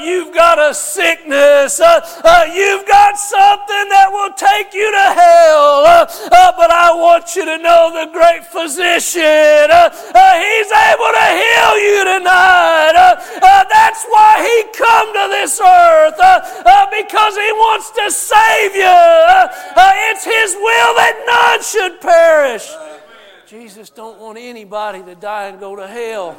you've 0.04 0.34
got 0.34 0.60
a 0.60 0.74
sickness, 0.74 1.80
you've 1.80 2.88
got 2.88 3.18
something 3.18 3.86
that 3.90 4.10
will 4.12 4.34
take 4.34 4.74
you 4.74 4.92
to 4.92 5.08
hell 5.14 6.51
but 6.58 6.72
I 6.72 6.94
want 6.94 7.36
you 7.36 7.46
to 7.46 7.58
know 7.58 7.92
the 7.94 8.12
great 8.12 8.46
physician. 8.46 9.72
Uh, 9.72 9.90
uh, 9.92 10.34
he's 10.40 10.72
able 10.72 11.12
to 11.12 11.28
heal 11.32 11.74
you 11.80 12.00
tonight. 12.06 12.96
Uh, 12.96 13.16
uh 13.42 13.64
that's 13.70 14.04
why 14.06 14.42
he 14.42 14.58
come 14.78 15.08
to 15.14 15.26
this 15.30 15.60
earth 15.60 16.20
uh, 16.20 16.88
because 16.92 17.36
he 17.36 17.52
wants 17.54 17.92
to 17.92 18.12
save 18.12 18.76
you. 18.76 18.98
it's 20.12 20.26
his 20.26 20.56
will 20.56 20.94
that 20.96 21.16
none 21.26 21.62
should 21.64 22.02
perish. 22.02 22.70
Jesus 23.48 23.90
don't 23.90 24.20
want 24.20 24.38
anybody 24.38 25.04
to 25.04 25.16
die 25.16 25.48
and 25.48 25.60
go 25.60 25.76
to 25.76 25.88
hell 25.88 26.38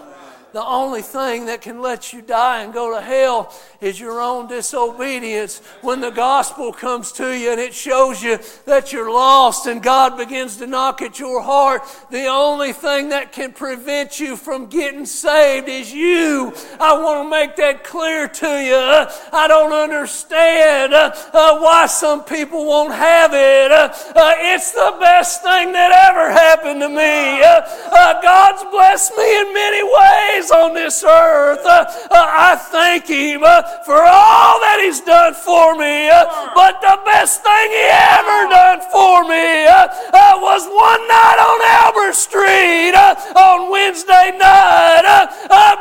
the 0.52 0.64
only 0.64 1.02
thing 1.02 1.46
that 1.46 1.62
can 1.62 1.80
let 1.80 2.12
you 2.12 2.20
die 2.20 2.62
and 2.62 2.74
go 2.74 2.94
to 2.94 3.00
hell 3.00 3.54
is 3.80 3.98
your 3.98 4.20
own 4.20 4.48
disobedience. 4.48 5.60
When 5.80 6.00
the 6.00 6.10
gospel 6.10 6.72
comes 6.72 7.10
to 7.12 7.32
you 7.32 7.52
and 7.52 7.60
it 7.60 7.72
shows 7.72 8.22
you 8.22 8.38
that 8.66 8.92
you're 8.92 9.10
lost 9.10 9.66
and 9.66 9.82
God 9.82 10.18
begins 10.18 10.58
to 10.58 10.66
knock 10.66 11.00
at 11.00 11.18
your 11.18 11.40
heart, 11.40 11.82
the 12.10 12.26
only 12.26 12.72
thing 12.72 13.08
that 13.08 13.32
can 13.32 13.52
prevent 13.52 14.20
you 14.20 14.36
from 14.36 14.66
getting 14.66 15.06
saved 15.06 15.68
is 15.68 15.92
you. 15.92 16.52
I 16.78 16.98
want 17.00 17.24
to 17.24 17.30
make 17.30 17.56
that 17.56 17.82
clear 17.82 18.28
to 18.28 18.46
you. 18.46 18.76
I 19.32 19.46
don't 19.48 19.72
understand 19.72 20.92
uh, 20.92 21.12
uh, 21.32 21.58
why 21.60 21.86
some 21.86 22.24
people 22.24 22.66
won't 22.66 22.94
have 22.94 23.32
it. 23.32 23.72
Uh, 23.72 23.90
it's 24.14 24.72
the 24.72 24.96
best 25.00 25.42
thing 25.42 25.72
that 25.72 25.92
ever 26.10 26.30
happened 26.30 26.80
to 26.80 26.88
me. 26.88 27.40
God's 28.22 28.64
blessed 28.70 29.16
me 29.16 29.40
in 29.40 29.54
many 29.54 29.82
ways 29.82 30.41
on 30.50 30.74
this 30.74 31.04
earth. 31.04 31.64
Uh, 31.64 31.84
uh, 32.10 32.26
I 32.50 32.56
thank 32.56 33.06
Him 33.06 33.42
uh, 33.44 33.62
for 33.84 34.00
all 34.00 34.58
that 34.64 34.80
He's 34.82 35.00
done 35.00 35.34
for 35.34 35.76
me. 35.76 36.08
Uh, 36.08 36.26
but 36.54 36.80
the 36.80 36.98
best 37.04 37.44
thing 37.44 37.68
He 37.70 37.86
ever 37.86 38.50
done 38.50 38.80
for 38.90 39.22
me 39.28 39.68
uh, 39.68 39.86
uh, 40.10 40.34
was 40.40 40.66
one 40.66 41.02
night 41.06 41.38
on 41.38 41.58
Albert 41.86 42.16
Street 42.16 42.96
on 43.36 43.70
Wednesday 43.70 44.34
night. 44.36 45.06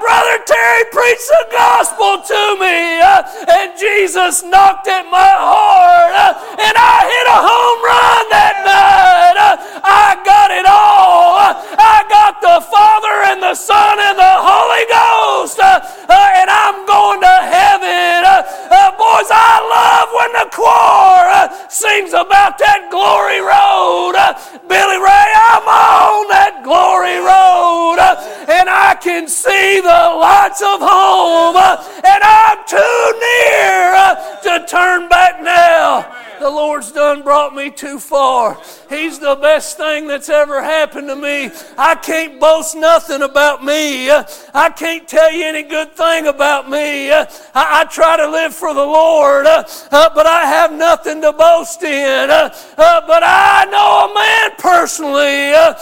Brother 0.02 0.38
Terry 0.46 0.86
preached 0.92 1.30
the 1.30 1.46
gospel 1.52 2.20
to 2.26 2.42
me, 2.60 3.00
and 3.02 3.72
Jesus 3.78 4.44
knocked 4.44 4.88
at 4.88 5.06
my 5.10 5.32
heart, 5.32 6.14
and 6.60 6.76
I 6.76 6.98
hit 7.06 7.26
a 7.30 7.40
home 7.40 7.80
run 7.86 8.24
that 8.34 8.56
night. 8.66 9.38
I 9.84 10.18
got 10.26 10.50
it 10.52 10.66
all. 10.66 11.38
I 11.78 12.04
got 12.10 12.42
the 12.42 12.62
Father 12.68 13.16
and 13.32 13.42
the 13.42 13.56
Son 13.56 14.00
and 14.00 14.18
the 14.18 14.36
Holy 14.52 14.84
Ghost, 14.92 15.60
uh, 15.64 15.80
uh, 16.12 16.40
and 16.44 16.50
I'm 16.52 16.84
going 16.84 17.22
to 17.24 17.36
heaven. 17.48 18.28
Uh, 18.28 18.92
boys, 19.00 19.32
I 19.32 19.64
love 19.64 20.08
when 20.12 20.32
the 20.36 20.48
choir 20.52 21.48
sings 21.72 22.12
about 22.12 22.60
that 22.60 22.92
glory 22.92 23.40
road. 23.40 24.20
Billy 24.68 25.00
Ray, 25.00 25.30
I'm 25.32 25.64
on 25.64 26.28
that 26.36 26.68
glory 26.68 27.24
road, 27.24 28.04
and 28.52 28.68
I 28.68 29.00
can 29.00 29.28
see 29.28 29.80
the 29.80 30.04
lights 30.20 30.62
of 30.62 30.84
home, 30.84 31.56
and 31.56 32.22
I'm 32.22 32.60
too 32.68 33.04
near 33.24 33.96
to 34.52 34.68
turn 34.68 35.08
back 35.08 35.42
now. 35.42 36.12
The 36.42 36.50
Lord's 36.50 36.92
done 36.92 37.22
brought 37.22 37.54
me 37.54 37.70
too 37.70 38.00
far. 38.00 38.60
He's 38.90 39.20
the 39.20 39.36
best 39.36 39.78
thing 39.78 40.08
that's 40.08 40.28
ever 40.28 40.60
happened 40.60 41.08
to 41.10 41.16
me. 41.16 41.52
I 41.78 41.94
can't 41.94 42.40
boast 42.40 42.76
nothing 42.76 43.22
about 43.22 43.64
me. 43.64 44.10
I 44.10 44.74
can't 44.76 45.08
tell 45.08 45.32
you 45.32 45.46
any 45.46 45.62
good 45.62 45.96
thing 45.96 46.26
about 46.26 46.68
me. 46.68 47.12
I, 47.12 47.28
I 47.54 47.86
try 47.92 48.18
to 48.18 48.28
live 48.28 48.56
for 48.56 48.74
the 48.74 48.84
Lord, 48.84 49.46
uh, 49.46 49.64
but 49.92 50.26
I 50.26 50.46
have 50.46 50.74
nothing 50.74 51.22
to 51.22 51.32
boast 51.32 51.84
in. 51.84 52.32
Uh, 52.32 52.50
but 52.76 53.22
I 53.24 53.68
know 53.70 54.10
a 54.10 54.14
man 54.16 54.52
personally 54.58 55.54
uh, 55.54 55.74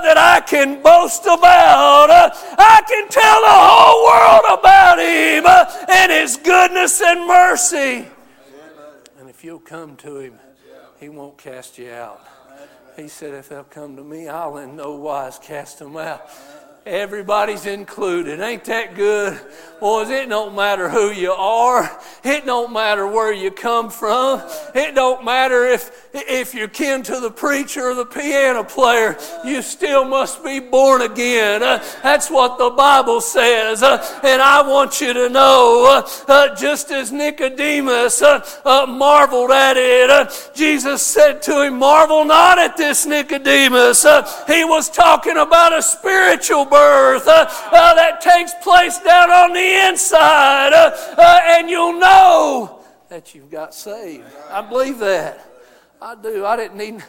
that 0.00 0.18
I 0.18 0.40
can 0.40 0.82
boast 0.82 1.26
about. 1.26 2.10
I 2.58 2.82
can 2.88 3.06
tell 3.06 3.40
the 3.40 3.54
whole 3.54 4.02
world 4.04 4.58
about 4.58 4.98
him 4.98 5.46
and 5.88 6.10
his 6.10 6.36
goodness 6.38 7.00
and 7.02 7.24
mercy 7.24 8.08
if 9.38 9.44
you'll 9.44 9.60
come 9.60 9.94
to 9.94 10.18
him, 10.18 10.34
he 10.98 11.08
won't 11.08 11.38
cast 11.38 11.78
you 11.78 11.92
out. 11.92 12.26
He 12.96 13.06
said, 13.06 13.34
If 13.34 13.50
they'll 13.50 13.62
come 13.62 13.94
to 13.94 14.02
me, 14.02 14.26
I'll 14.26 14.56
in 14.58 14.74
no 14.74 14.96
wise 14.96 15.38
cast 15.38 15.78
them 15.78 15.96
out. 15.96 16.28
Everybody's 16.88 17.66
included. 17.66 18.40
Ain't 18.40 18.64
that 18.64 18.94
good? 18.94 19.38
Boys, 19.78 20.08
it 20.08 20.28
don't 20.28 20.56
matter 20.56 20.88
who 20.88 21.12
you 21.12 21.30
are. 21.30 22.00
It 22.24 22.46
don't 22.46 22.72
matter 22.72 23.06
where 23.06 23.32
you 23.32 23.52
come 23.52 23.90
from. 23.90 24.42
It 24.74 24.96
don't 24.96 25.24
matter 25.24 25.66
if, 25.66 26.08
if 26.12 26.52
you're 26.52 26.66
kin 26.66 27.04
to 27.04 27.20
the 27.20 27.30
preacher 27.30 27.90
or 27.90 27.94
the 27.94 28.06
piano 28.06 28.64
player. 28.64 29.16
You 29.44 29.62
still 29.62 30.04
must 30.04 30.42
be 30.42 30.58
born 30.58 31.02
again. 31.02 31.62
Uh, 31.62 31.84
that's 32.02 32.28
what 32.28 32.58
the 32.58 32.70
Bible 32.70 33.20
says. 33.20 33.82
Uh, 33.84 34.20
and 34.24 34.42
I 34.42 34.66
want 34.66 35.00
you 35.00 35.12
to 35.12 35.28
know, 35.28 36.02
uh, 36.04 36.32
uh 36.32 36.56
just 36.56 36.90
as 36.90 37.12
Nicodemus 37.12 38.20
uh, 38.20 38.44
uh, 38.64 38.86
marveled 38.88 39.52
at 39.52 39.76
it, 39.76 40.50
Jesus 40.54 41.06
said 41.06 41.40
to 41.42 41.62
him, 41.62 41.78
Marvel 41.78 42.24
not 42.24 42.58
at 42.58 42.76
this, 42.76 43.06
Nicodemus. 43.06 44.02
he 44.48 44.64
was 44.64 44.90
talking 44.90 45.36
about 45.36 45.72
a 45.72 45.82
spiritual 45.82 46.64
birth 46.78 47.24
that 47.98 48.20
takes 48.20 48.54
place 48.62 48.98
down 48.98 49.30
on 49.30 49.52
the 49.52 49.88
inside, 49.88 50.72
uh, 50.72 50.90
uh, 51.16 51.40
and 51.44 51.68
you'll 51.68 51.98
know 51.98 52.80
that 53.08 53.34
you've 53.34 53.50
got 53.50 53.74
saved. 53.74 54.24
I 54.50 54.62
believe 54.62 54.98
that. 54.98 55.44
I 56.00 56.14
do. 56.14 56.44
I 56.44 56.56
didn't 56.56 56.78
need. 56.78 57.02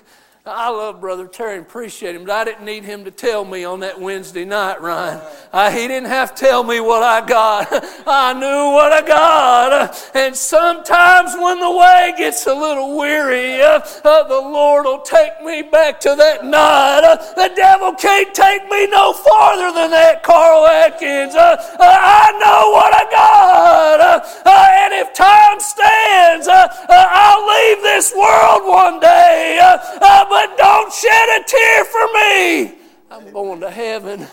I 0.45 0.69
love 0.69 1.01
Brother 1.01 1.27
Terry 1.27 1.57
and 1.57 1.65
appreciate 1.65 2.15
him, 2.15 2.23
but 2.23 2.31
I 2.31 2.45
didn't 2.45 2.63
need 2.63 2.85
him 2.85 3.03
to 3.03 3.11
tell 3.11 3.43
me 3.43 3.65
on 3.65 3.81
that 3.81 3.99
Wednesday 3.99 4.45
night, 4.45 4.81
Ryan. 4.81 5.19
Uh, 5.51 5.69
he 5.69 5.85
didn't 5.85 6.07
have 6.07 6.33
to 6.33 6.45
tell 6.45 6.63
me 6.63 6.79
what 6.79 7.03
I 7.03 7.25
got. 7.25 7.67
I 8.07 8.31
knew 8.31 8.73
what 8.73 8.93
I 8.93 9.05
got. 9.05 10.15
And 10.15 10.33
sometimes 10.33 11.35
when 11.37 11.59
the 11.59 11.69
way 11.69 12.13
gets 12.17 12.47
a 12.47 12.53
little 12.53 12.97
weary, 12.97 13.61
uh, 13.61 13.81
uh, 14.05 14.23
the 14.29 14.39
Lord 14.39 14.85
will 14.85 15.01
take 15.01 15.43
me 15.43 15.61
back 15.61 15.99
to 16.01 16.15
that 16.15 16.45
night. 16.45 17.01
Uh, 17.03 17.17
the 17.35 17.53
devil 17.53 17.93
can't 17.93 18.33
take 18.33 18.63
me 18.71 18.87
no 18.87 19.11
farther 19.11 19.73
than 19.73 19.91
that, 19.91 20.23
Carl 20.23 20.65
Atkins. 20.67 21.35
Uh, 21.35 21.57
uh, 21.59 21.75
I 21.79 22.31
know 22.39 22.71
what 22.71 22.93
I 22.95 23.05
got. 23.11 23.99
and 24.47 24.93
if 24.93 25.13
time 25.13 25.59
stands, 25.59 26.47
I'll 26.47 27.45
leave 27.45 27.83
this 27.83 28.13
world 28.15 28.65
one 28.65 29.01
day 29.01 29.59
but 30.29 30.57
don't 30.57 30.93
shed 30.93 31.41
a 31.41 31.43
tear 31.43 31.85
for 31.85 32.07
me. 32.13 32.73
I'm 33.11 33.33
going 33.33 33.59
to 33.61 33.71
heaven 33.71 34.27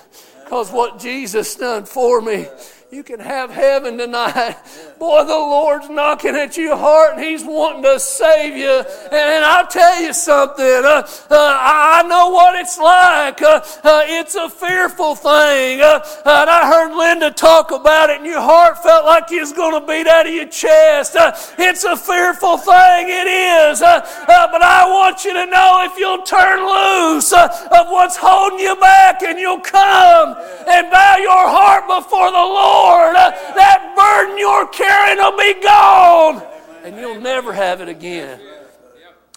because 0.44 0.70
what 0.70 0.98
Jesus 0.98 1.54
done 1.56 1.86
for 1.86 2.20
me. 2.20 2.46
You 2.90 3.02
can 3.02 3.18
have 3.18 3.50
heaven 3.50 3.98
tonight. 3.98 4.56
Boy, 4.98 5.24
the 5.24 5.34
Lord's 5.34 5.90
knocking 5.90 6.34
at 6.34 6.56
your 6.56 6.74
heart 6.74 7.16
and 7.16 7.24
He's 7.24 7.44
wanting 7.44 7.82
to 7.82 8.00
save 8.00 8.56
you. 8.56 8.82
And 9.12 9.44
I'll 9.44 9.66
tell 9.66 10.00
you 10.00 10.14
something. 10.14 10.64
Uh, 10.64 11.06
uh, 11.30 11.36
I 11.60 12.02
know 12.08 12.30
what 12.30 12.58
it's 12.58 12.78
like. 12.78 13.42
Uh, 13.42 13.60
uh 13.84 14.02
it's 14.06 14.34
a 14.34 14.48
fearful 14.48 15.14
thing. 15.14 15.82
Uh, 15.82 16.00
and 16.24 16.48
I 16.48 16.66
heard 16.72 16.96
Linda 16.96 17.30
talk 17.30 17.72
about 17.72 18.08
it, 18.08 18.16
and 18.16 18.26
your 18.26 18.40
heart 18.40 18.82
felt 18.82 19.04
like 19.04 19.30
you 19.30 19.40
was 19.40 19.52
going 19.52 19.78
to 19.78 19.86
beat 19.86 20.06
out 20.06 20.26
of 20.26 20.32
your 20.32 20.48
chest. 20.48 21.14
Uh, 21.14 21.32
it's 21.58 21.84
a 21.84 21.96
fearful 21.96 22.56
thing. 22.56 23.06
It 23.08 23.28
is. 23.28 23.80
but 23.80 24.62
I 24.62 24.88
want 24.88 25.26
you 25.26 25.34
to 25.34 25.44
know 25.44 25.86
if 25.90 25.98
you'll 25.98 26.22
turn 26.22 26.64
loose 26.64 27.34
of 27.34 27.86
what's 27.92 28.16
holding 28.16 28.60
you 28.60 28.76
back 28.76 29.22
and 29.22 29.38
you'll 29.38 29.60
come 29.60 30.36
and 30.66 30.90
bow 30.90 31.16
your 31.20 31.48
heart 31.48 31.86
before 31.86 32.30
the. 32.30 32.46
Lord, 32.46 33.14
that 33.16 33.92
burden 33.96 34.38
you're 34.38 34.66
carrying 34.68 34.85
will 35.30 35.36
be 35.36 35.60
gone, 35.60 36.42
and 36.84 36.96
you'll 36.96 37.20
never 37.20 37.52
have 37.52 37.80
it 37.80 37.88
again. 37.88 38.40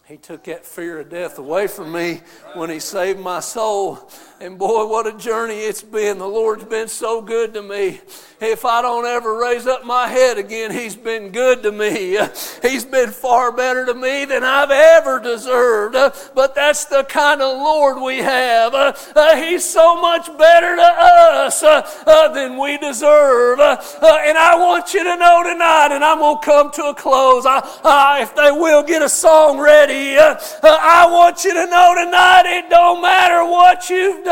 He 0.06 0.18
took 0.18 0.46
that 0.46 0.66
fear 0.66 1.00
of 1.00 1.10
death 1.10 1.38
away 1.38 1.68
from 1.68 1.92
me 1.92 2.22
when 2.56 2.70
He 2.70 2.80
saved 2.80 3.20
my 3.20 3.40
soul. 3.40 4.10
And 4.42 4.58
boy, 4.58 4.86
what 4.86 5.06
a 5.06 5.12
journey 5.18 5.56
it's 5.56 5.84
been. 5.84 6.18
The 6.18 6.26
Lord's 6.28 6.64
been 6.64 6.88
so 6.88 7.22
good 7.22 7.54
to 7.56 7.62
me. 7.62 8.00
If 8.40 8.64
I 8.64 8.82
don't 8.82 9.06
ever 9.06 9.38
raise 9.38 9.68
up 9.68 9.86
my 9.86 10.08
head 10.08 10.38
again, 10.38 10.72
He's 10.72 10.96
been 10.96 11.32
good 11.32 11.62
to 11.64 11.74
me. 11.74 12.18
He's 12.62 12.86
been 12.86 13.10
far 13.10 13.52
better 13.52 13.86
to 13.86 13.94
me 13.94 14.24
than 14.24 14.46
I've 14.46 14.72
ever 14.72 15.20
deserved. 15.20 15.96
But 16.34 16.56
that's 16.56 16.86
the 16.86 17.04
kind 17.04 17.42
of 17.42 17.58
Lord 17.58 18.02
we 18.02 18.20
have. 18.20 18.74
Uh, 18.74 19.36
he's 19.36 19.66
so 19.66 20.00
much 20.00 20.28
better 20.38 20.78
to 20.78 20.82
us 20.82 21.62
uh, 21.62 21.82
uh, 22.08 22.30
than 22.30 22.58
we 22.58 22.78
deserve. 22.78 23.60
And 23.60 24.38
I 24.38 24.56
want 24.58 24.94
you 24.94 25.04
to 25.04 25.18
know 25.18 25.44
tonight, 25.44 25.90
and 25.92 26.02
I'm 26.02 26.20
going 26.20 26.40
to 26.40 26.46
come 26.46 26.72
to 26.72 26.84
a 26.84 26.96
close. 26.96 27.44
If 27.46 28.36
they 28.38 28.52
will 28.52 28.84
get 28.84 29.02
a 29.02 29.10
song 29.10 29.60
ready, 29.60 30.18
I 30.18 31.08
want 31.12 31.44
you 31.44 31.54
to 31.54 31.66
know 31.66 31.94
tonight 31.98 32.44
it 32.46 32.70
don't 32.70 33.02
matter 33.02 33.44
what 33.44 33.90
you've 33.90 34.24
done. 34.24 34.29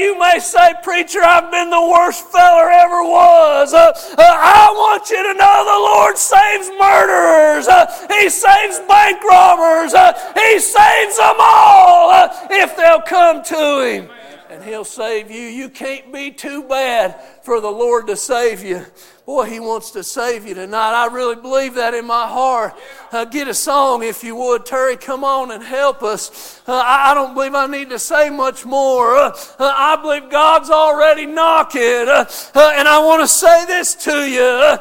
You 0.00 0.18
may 0.18 0.38
say, 0.38 0.74
Preacher, 0.82 1.20
I've 1.22 1.50
been 1.50 1.68
the 1.68 1.86
worst 1.86 2.26
feller 2.28 2.70
ever 2.70 3.02
was. 3.02 3.74
Uh, 3.74 3.92
uh, 3.94 4.16
I 4.18 4.72
want 4.74 5.10
you 5.10 5.22
to 5.22 5.34
know 5.34 5.64
the 5.64 5.82
Lord 5.94 6.16
saves 6.16 6.70
murderers. 6.78 7.68
Uh, 7.68 8.08
he 8.08 8.30
saves 8.30 8.78
bank 8.88 9.22
robbers. 9.22 9.92
Uh, 9.92 10.12
he 10.34 10.58
saves 10.58 11.18
them 11.18 11.36
all 11.38 12.10
uh, 12.10 12.46
if 12.50 12.76
they'll 12.76 13.02
come 13.02 13.42
to 13.44 13.86
Him. 13.86 14.10
And 14.48 14.64
He'll 14.64 14.84
save 14.84 15.30
you. 15.30 15.42
You 15.42 15.68
can't 15.68 16.12
be 16.12 16.30
too 16.30 16.62
bad 16.62 17.20
for 17.42 17.60
the 17.60 17.70
Lord 17.70 18.06
to 18.06 18.16
save 18.16 18.64
you. 18.64 18.84
Boy, 19.26 19.44
He 19.44 19.60
wants 19.60 19.90
to 19.92 20.02
save 20.02 20.46
you 20.46 20.54
tonight. 20.54 20.92
I 20.92 21.06
really 21.06 21.36
believe 21.36 21.74
that 21.74 21.94
in 21.94 22.06
my 22.06 22.26
heart. 22.26 22.74
Uh, 23.12 23.24
get 23.24 23.48
a 23.48 23.54
song 23.54 24.04
if 24.04 24.22
you 24.22 24.36
would. 24.36 24.64
Terry, 24.64 24.96
come 24.96 25.24
on 25.24 25.50
and 25.50 25.64
help 25.64 26.00
us. 26.00 26.60
Uh, 26.64 26.80
I, 26.86 27.12
don't 27.12 27.34
believe 27.34 27.56
I 27.56 27.66
need 27.66 27.90
to 27.90 27.98
say 27.98 28.30
much 28.30 28.64
more. 28.64 29.16
Uh, 29.16 29.36
uh 29.58 29.74
I 29.76 29.96
believe 30.00 30.30
God's 30.30 30.70
already 30.70 31.26
knocking. 31.26 32.06
Uh, 32.06 32.24
uh, 32.54 32.72
and 32.76 32.86
I 32.86 33.00
want 33.04 33.20
to 33.22 33.26
say 33.26 33.66
this 33.66 33.96
to 34.06 34.30
you. 34.30 34.78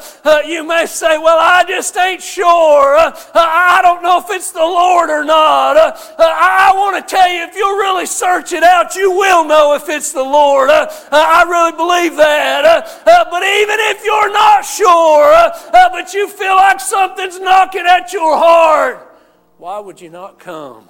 you 0.48 0.64
may 0.64 0.86
say, 0.86 1.18
Well, 1.18 1.40
I 1.40 1.64
just 1.68 1.98
ain't 1.98 2.22
sure. 2.22 2.98
I 3.34 3.80
don't 3.82 4.04
know 4.04 4.20
if 4.20 4.26
it's 4.30 4.52
the 4.52 4.60
Lord 4.60 5.10
or 5.10 5.24
not. 5.24 5.98
I 6.20 6.72
want 6.76 6.98
to 7.02 7.16
tell 7.16 7.28
you, 7.28 7.42
if 7.46 7.56
you'll 7.56 7.78
really 7.78 8.06
search 8.06 8.54
it 8.54 8.62
out, 8.62 8.96
you 8.96 9.10
will 9.10 9.44
know 9.44 9.74
if 9.74 9.90
it's 9.90 10.12
the 10.12 10.22
Lord. 10.22 10.70
I 10.70 11.44
really 11.50 11.72
believe 11.76 12.16
that. 12.18 13.02
but 13.06 13.42
even 13.42 13.78
if 13.90 14.06
you're 14.06 14.32
not 14.32 14.64
sure, 14.64 15.34
but 15.72 16.14
you 16.14 16.30
feel 16.30 16.56
like 16.56 16.80
something's 16.80 17.40
knocking 17.40 17.88
at 17.88 18.14
your 18.14 18.19
heart, 18.22 19.18
why 19.58 19.80
would 19.80 20.00
you 20.00 20.10
not 20.10 20.40
come? 20.40 20.90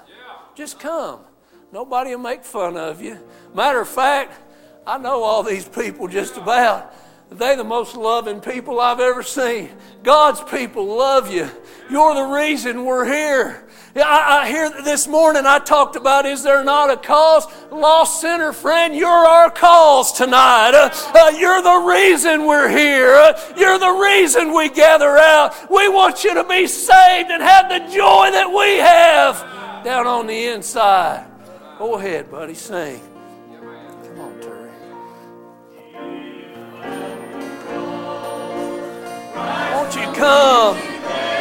Just 0.55 0.79
come. 0.79 1.21
Nobody 1.71 2.11
will 2.11 2.23
make 2.23 2.43
fun 2.43 2.77
of 2.77 3.01
you. 3.01 3.19
Matter 3.53 3.81
of 3.81 3.87
fact, 3.89 4.33
I 4.85 4.97
know 4.97 5.23
all 5.23 5.43
these 5.43 5.67
people 5.67 6.07
just 6.07 6.37
about. 6.37 6.93
They're 7.31 7.55
the 7.55 7.63
most 7.63 7.95
loving 7.95 8.41
people 8.41 8.79
I've 8.79 8.99
ever 8.99 9.21
seen. 9.21 9.69
God's 10.01 10.41
people 10.41 10.85
love 10.85 11.31
you. 11.31 11.49
You're 11.89 12.13
the 12.13 12.23
reason 12.23 12.85
we're 12.85 13.05
here. 13.05 13.63
I, 13.95 14.41
I 14.41 14.47
hear 14.47 14.69
this 14.83 15.07
morning 15.07 15.47
I 15.47 15.57
talked 15.57 15.95
about 15.95 16.27
is 16.27 16.43
there 16.43 16.63
not 16.63 16.91
a 16.91 16.97
cause? 16.97 17.47
Lost 17.71 18.21
sinner 18.21 18.53
friend, 18.53 18.95
you're 18.95 19.09
our 19.09 19.49
cause 19.49 20.11
tonight. 20.11 20.71
Uh, 20.75 20.91
uh, 21.17 21.29
you're 21.35 21.63
the 21.63 21.87
reason 21.91 22.45
we're 22.45 22.69
here. 22.69 23.15
Uh, 23.15 23.39
you're 23.57 23.79
the 23.79 23.89
reason 23.89 24.53
we 24.53 24.69
gather 24.69 25.17
out. 25.17 25.71
We 25.71 25.89
want 25.89 26.23
you 26.23 26.35
to 26.35 26.43
be 26.43 26.67
saved 26.67 27.31
and 27.31 27.41
have 27.41 27.69
the 27.69 27.79
joy 27.91 28.29
that 28.31 28.47
we 28.47 28.77
have 28.77 29.83
down 29.83 30.05
on 30.05 30.27
the 30.27 30.47
inside. 30.49 31.25
Go 31.79 31.95
ahead, 31.95 32.29
buddy, 32.29 32.53
sing. 32.53 33.01
Come 34.03 34.19
on, 34.19 34.39
Terry. 34.41 34.71
Won't 39.73 39.95
you 39.95 40.13
come? 40.13 41.38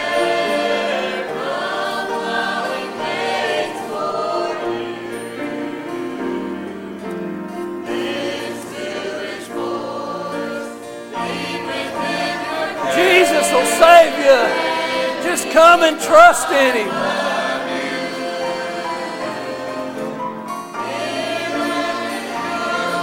You. 14.06 15.24
Just 15.24 15.50
come 15.50 15.82
and 15.82 16.00
trust 16.00 16.48
in 16.50 16.76
Him. 16.76 16.88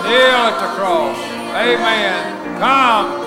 Kneel 0.03 0.41
at 0.47 0.57
the 0.61 0.75
cross. 0.77 1.17
Amen. 1.55 2.59
Come. 2.59 3.24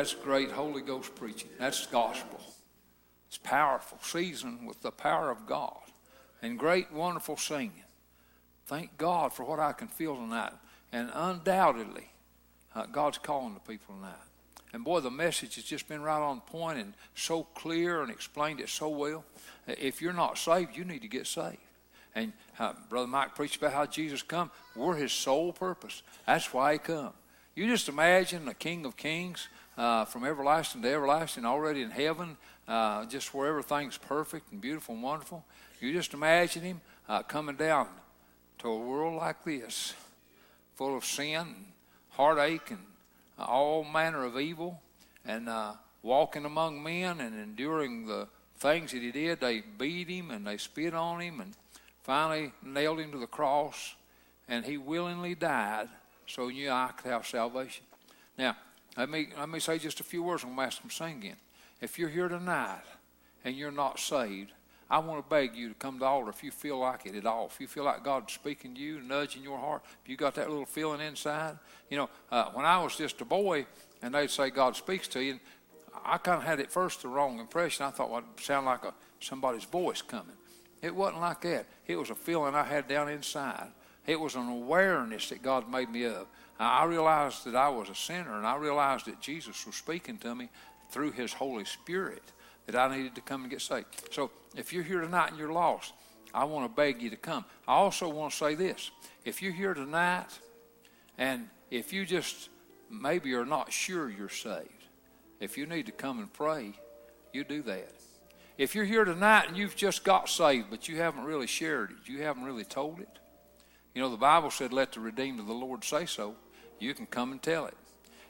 That's, 0.00 0.14
great 0.14 0.50
Holy 0.50 0.80
Ghost 0.80 1.14
preaching. 1.14 1.50
That's 1.58 1.86
gospel. 1.86 2.40
It's 3.28 3.36
powerful, 3.36 3.98
seasoned 4.00 4.66
with 4.66 4.80
the 4.80 4.90
power 4.90 5.30
of 5.30 5.46
God, 5.46 5.76
and 6.40 6.58
great, 6.58 6.90
wonderful 6.90 7.36
singing. 7.36 7.84
Thank 8.64 8.96
God 8.96 9.34
for 9.34 9.44
what 9.44 9.60
I 9.60 9.72
can 9.72 9.88
feel 9.88 10.16
tonight. 10.16 10.54
And 10.90 11.10
undoubtedly, 11.12 12.08
uh, 12.74 12.86
God's 12.86 13.18
calling 13.18 13.52
the 13.52 13.60
people 13.60 13.94
tonight. 13.94 14.14
And 14.72 14.84
boy, 14.84 15.00
the 15.00 15.10
message 15.10 15.56
has 15.56 15.64
just 15.64 15.86
been 15.86 16.00
right 16.00 16.22
on 16.22 16.40
point 16.40 16.78
and 16.78 16.94
so 17.14 17.42
clear 17.42 18.00
and 18.00 18.10
explained 18.10 18.60
it 18.60 18.70
so 18.70 18.88
well. 18.88 19.22
If 19.66 20.00
you're 20.00 20.14
not 20.14 20.38
saved, 20.38 20.78
you 20.78 20.86
need 20.86 21.02
to 21.02 21.08
get 21.08 21.26
saved. 21.26 21.58
And 22.14 22.32
uh, 22.58 22.72
Brother 22.88 23.06
Mike 23.06 23.34
preached 23.34 23.58
about 23.58 23.74
how 23.74 23.84
Jesus 23.84 24.22
come. 24.22 24.50
We're 24.74 24.96
his 24.96 25.12
sole 25.12 25.52
purpose. 25.52 26.02
That's 26.26 26.54
why 26.54 26.72
he 26.72 26.78
come. 26.78 27.12
You 27.54 27.66
just 27.66 27.90
imagine 27.90 28.46
the 28.46 28.54
King 28.54 28.86
of 28.86 28.96
Kings 28.96 29.48
uh, 29.80 30.04
from 30.04 30.24
everlasting 30.24 30.82
to 30.82 30.88
everlasting, 30.88 31.46
already 31.46 31.80
in 31.80 31.90
heaven, 31.90 32.36
uh, 32.68 33.06
just 33.06 33.32
where 33.32 33.48
everything's 33.48 33.96
perfect 33.96 34.52
and 34.52 34.60
beautiful 34.60 34.94
and 34.94 35.02
wonderful. 35.02 35.42
You 35.80 35.92
just 35.94 36.12
imagine 36.12 36.62
him 36.62 36.80
uh, 37.08 37.22
coming 37.22 37.56
down 37.56 37.88
to 38.58 38.68
a 38.68 38.78
world 38.78 39.16
like 39.16 39.42
this, 39.42 39.94
full 40.74 40.94
of 40.96 41.04
sin, 41.04 41.34
and 41.34 41.64
heartache, 42.10 42.70
and 42.70 42.80
all 43.38 43.82
manner 43.82 44.24
of 44.24 44.38
evil. 44.38 44.80
and 45.24 45.48
uh, 45.48 45.72
walking 46.02 46.44
among 46.44 46.82
men 46.82 47.20
and 47.20 47.38
enduring 47.38 48.06
the 48.06 48.26
things 48.58 48.92
that 48.92 49.00
he 49.02 49.10
did. 49.10 49.40
They 49.40 49.62
beat 49.78 50.08
him 50.08 50.30
and 50.30 50.46
they 50.46 50.56
spit 50.56 50.94
on 50.94 51.20
him 51.20 51.40
and 51.40 51.54
finally 52.02 52.52
nailed 52.62 53.00
him 53.00 53.12
to 53.12 53.18
the 53.18 53.26
cross, 53.26 53.94
and 54.46 54.64
he 54.64 54.76
willingly 54.76 55.34
died 55.34 55.88
so 56.26 56.48
you 56.48 56.66
and 56.66 56.74
I 56.74 56.90
could 56.96 57.10
have 57.10 57.26
salvation. 57.26 57.84
Now, 58.38 58.56
let 58.96 59.08
me, 59.08 59.28
let 59.38 59.48
me 59.48 59.60
say 59.60 59.78
just 59.78 60.00
a 60.00 60.04
few 60.04 60.22
words 60.22 60.42
and 60.42 60.50
I'm 60.50 60.56
going 60.56 60.68
to 60.68 60.74
ask 60.74 60.82
them 60.82 60.90
to 60.90 60.96
sing 60.96 61.18
again. 61.18 61.36
If 61.80 61.98
you're 61.98 62.08
here 62.08 62.28
tonight 62.28 62.82
and 63.44 63.56
you're 63.56 63.70
not 63.70 63.98
saved, 63.98 64.52
I 64.90 64.98
want 64.98 65.24
to 65.24 65.30
beg 65.30 65.54
you 65.54 65.68
to 65.68 65.74
come 65.74 65.94
to 65.94 66.00
the 66.00 66.06
altar 66.06 66.30
if 66.30 66.42
you 66.42 66.50
feel 66.50 66.78
like 66.78 67.06
it 67.06 67.14
at 67.14 67.24
all. 67.24 67.46
If 67.46 67.60
you 67.60 67.68
feel 67.68 67.84
like 67.84 68.02
God's 68.02 68.32
speaking 68.32 68.74
to 68.74 68.80
you, 68.80 69.00
nudging 69.00 69.42
your 69.42 69.58
heart, 69.58 69.82
if 70.02 70.08
you 70.10 70.16
got 70.16 70.34
that 70.34 70.50
little 70.50 70.66
feeling 70.66 71.00
inside. 71.00 71.56
You 71.88 71.98
know, 71.98 72.10
uh, 72.32 72.46
when 72.52 72.66
I 72.66 72.82
was 72.82 72.96
just 72.96 73.20
a 73.20 73.24
boy 73.24 73.66
and 74.02 74.14
they'd 74.14 74.30
say 74.30 74.50
God 74.50 74.74
speaks 74.74 75.06
to 75.08 75.22
you, 75.22 75.38
I 76.04 76.18
kind 76.18 76.38
of 76.38 76.44
had 76.44 76.58
at 76.58 76.72
first 76.72 77.02
the 77.02 77.08
wrong 77.08 77.38
impression. 77.38 77.86
I 77.86 77.90
thought, 77.90 78.10
well, 78.10 78.18
it 78.36 78.42
sounded 78.42 78.68
like 78.68 78.84
a, 78.84 78.94
somebody's 79.20 79.64
voice 79.64 80.02
coming. 80.02 80.36
It 80.82 80.94
wasn't 80.94 81.20
like 81.20 81.42
that. 81.42 81.66
It 81.86 81.96
was 81.96 82.10
a 82.10 82.14
feeling 82.14 82.54
I 82.54 82.64
had 82.64 82.88
down 82.88 83.08
inside. 83.08 83.68
It 84.06 84.18
was 84.18 84.34
an 84.34 84.48
awareness 84.48 85.28
that 85.28 85.42
God 85.42 85.70
made 85.70 85.90
me 85.90 86.04
of. 86.04 86.26
I 86.58 86.84
realized 86.84 87.44
that 87.44 87.56
I 87.56 87.68
was 87.68 87.88
a 87.88 87.94
sinner, 87.94 88.36
and 88.36 88.46
I 88.46 88.56
realized 88.56 89.06
that 89.06 89.20
Jesus 89.20 89.64
was 89.66 89.76
speaking 89.76 90.18
to 90.18 90.34
me 90.34 90.48
through 90.90 91.12
His 91.12 91.32
Holy 91.32 91.64
Spirit 91.64 92.22
that 92.66 92.76
I 92.76 92.94
needed 92.94 93.14
to 93.14 93.20
come 93.20 93.42
and 93.42 93.50
get 93.50 93.62
saved. 93.62 93.86
So 94.12 94.30
if 94.56 94.72
you're 94.72 94.82
here 94.82 95.00
tonight 95.00 95.30
and 95.30 95.38
you're 95.38 95.52
lost, 95.52 95.94
I 96.34 96.44
want 96.44 96.64
to 96.64 96.74
beg 96.74 97.02
you 97.02 97.10
to 97.10 97.16
come. 97.16 97.44
I 97.66 97.74
also 97.74 98.08
want 98.08 98.32
to 98.32 98.36
say 98.36 98.54
this. 98.54 98.90
If 99.24 99.42
you're 99.42 99.52
here 99.52 99.74
tonight 99.74 100.38
and 101.18 101.48
if 101.70 101.92
you 101.92 102.06
just 102.06 102.50
maybe 102.90 103.34
are 103.34 103.44
not 103.44 103.72
sure 103.72 104.10
you're 104.10 104.28
saved, 104.28 104.68
if 105.40 105.56
you 105.56 105.66
need 105.66 105.86
to 105.86 105.92
come 105.92 106.18
and 106.18 106.32
pray, 106.32 106.72
you 107.32 107.44
do 107.44 107.62
that. 107.62 107.92
If 108.58 108.74
you're 108.74 108.84
here 108.84 109.04
tonight 109.04 109.48
and 109.48 109.56
you've 109.56 109.76
just 109.76 110.04
got 110.04 110.28
saved, 110.28 110.66
but 110.70 110.88
you 110.88 110.96
haven't 110.96 111.24
really 111.24 111.46
shared 111.46 111.92
it, 111.92 112.08
you 112.08 112.22
haven't 112.22 112.44
really 112.44 112.64
told 112.64 113.00
it, 113.00 113.18
you 113.94 114.02
know, 114.02 114.08
the 114.08 114.16
Bible 114.16 114.50
said, 114.50 114.72
let 114.72 114.92
the 114.92 115.00
redeemed 115.00 115.40
of 115.40 115.46
the 115.46 115.52
Lord 115.52 115.84
say 115.84 116.06
so. 116.06 116.34
You 116.78 116.94
can 116.94 117.06
come 117.06 117.32
and 117.32 117.42
tell 117.42 117.66
it. 117.66 117.74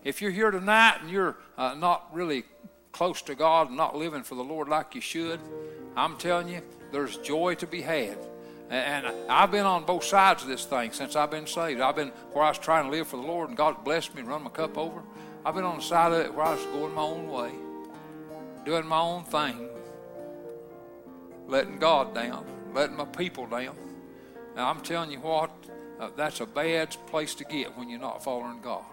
If 0.02 0.22
you're 0.22 0.30
here 0.30 0.50
tonight 0.50 0.98
and 1.02 1.10
you're 1.10 1.36
uh, 1.58 1.74
not 1.74 2.08
really 2.12 2.44
close 2.92 3.22
to 3.22 3.34
God 3.34 3.68
and 3.68 3.76
not 3.76 3.94
living 3.94 4.22
for 4.22 4.34
the 4.34 4.42
Lord 4.42 4.68
like 4.68 4.94
you 4.94 5.00
should, 5.00 5.38
I'm 5.96 6.16
telling 6.16 6.48
you, 6.48 6.62
there's 6.92 7.18
joy 7.18 7.54
to 7.56 7.66
be 7.66 7.82
had. 7.82 8.18
And 8.70 9.06
I've 9.28 9.50
been 9.50 9.66
on 9.66 9.84
both 9.84 10.04
sides 10.04 10.42
of 10.42 10.48
this 10.48 10.64
thing 10.64 10.92
since 10.92 11.16
I've 11.16 11.30
been 11.30 11.46
saved. 11.46 11.80
I've 11.80 11.96
been 11.96 12.12
where 12.32 12.44
I 12.44 12.48
was 12.48 12.58
trying 12.58 12.84
to 12.84 12.90
live 12.90 13.08
for 13.08 13.16
the 13.16 13.26
Lord 13.26 13.48
and 13.48 13.58
God 13.58 13.84
blessed 13.84 14.14
me 14.14 14.20
and 14.20 14.28
run 14.28 14.44
my 14.44 14.50
cup 14.50 14.78
over. 14.78 15.02
I've 15.44 15.54
been 15.54 15.64
on 15.64 15.78
the 15.78 15.82
side 15.82 16.12
of 16.12 16.20
it 16.20 16.32
where 16.32 16.46
I 16.46 16.54
was 16.54 16.64
going 16.66 16.94
my 16.94 17.02
own 17.02 17.28
way, 17.28 17.50
doing 18.64 18.86
my 18.86 19.00
own 19.00 19.24
thing, 19.24 19.68
letting 21.48 21.78
God 21.78 22.14
down, 22.14 22.46
letting 22.72 22.96
my 22.96 23.06
people 23.06 23.46
down. 23.46 23.76
Now, 24.60 24.68
I'm 24.68 24.82
telling 24.82 25.10
you 25.10 25.20
what, 25.20 25.50
uh, 25.98 26.10
that's 26.14 26.40
a 26.40 26.44
bad 26.44 26.94
place 27.06 27.34
to 27.36 27.44
get 27.44 27.78
when 27.78 27.88
you're 27.88 27.98
not 27.98 28.22
following 28.22 28.60
God. 28.60 28.84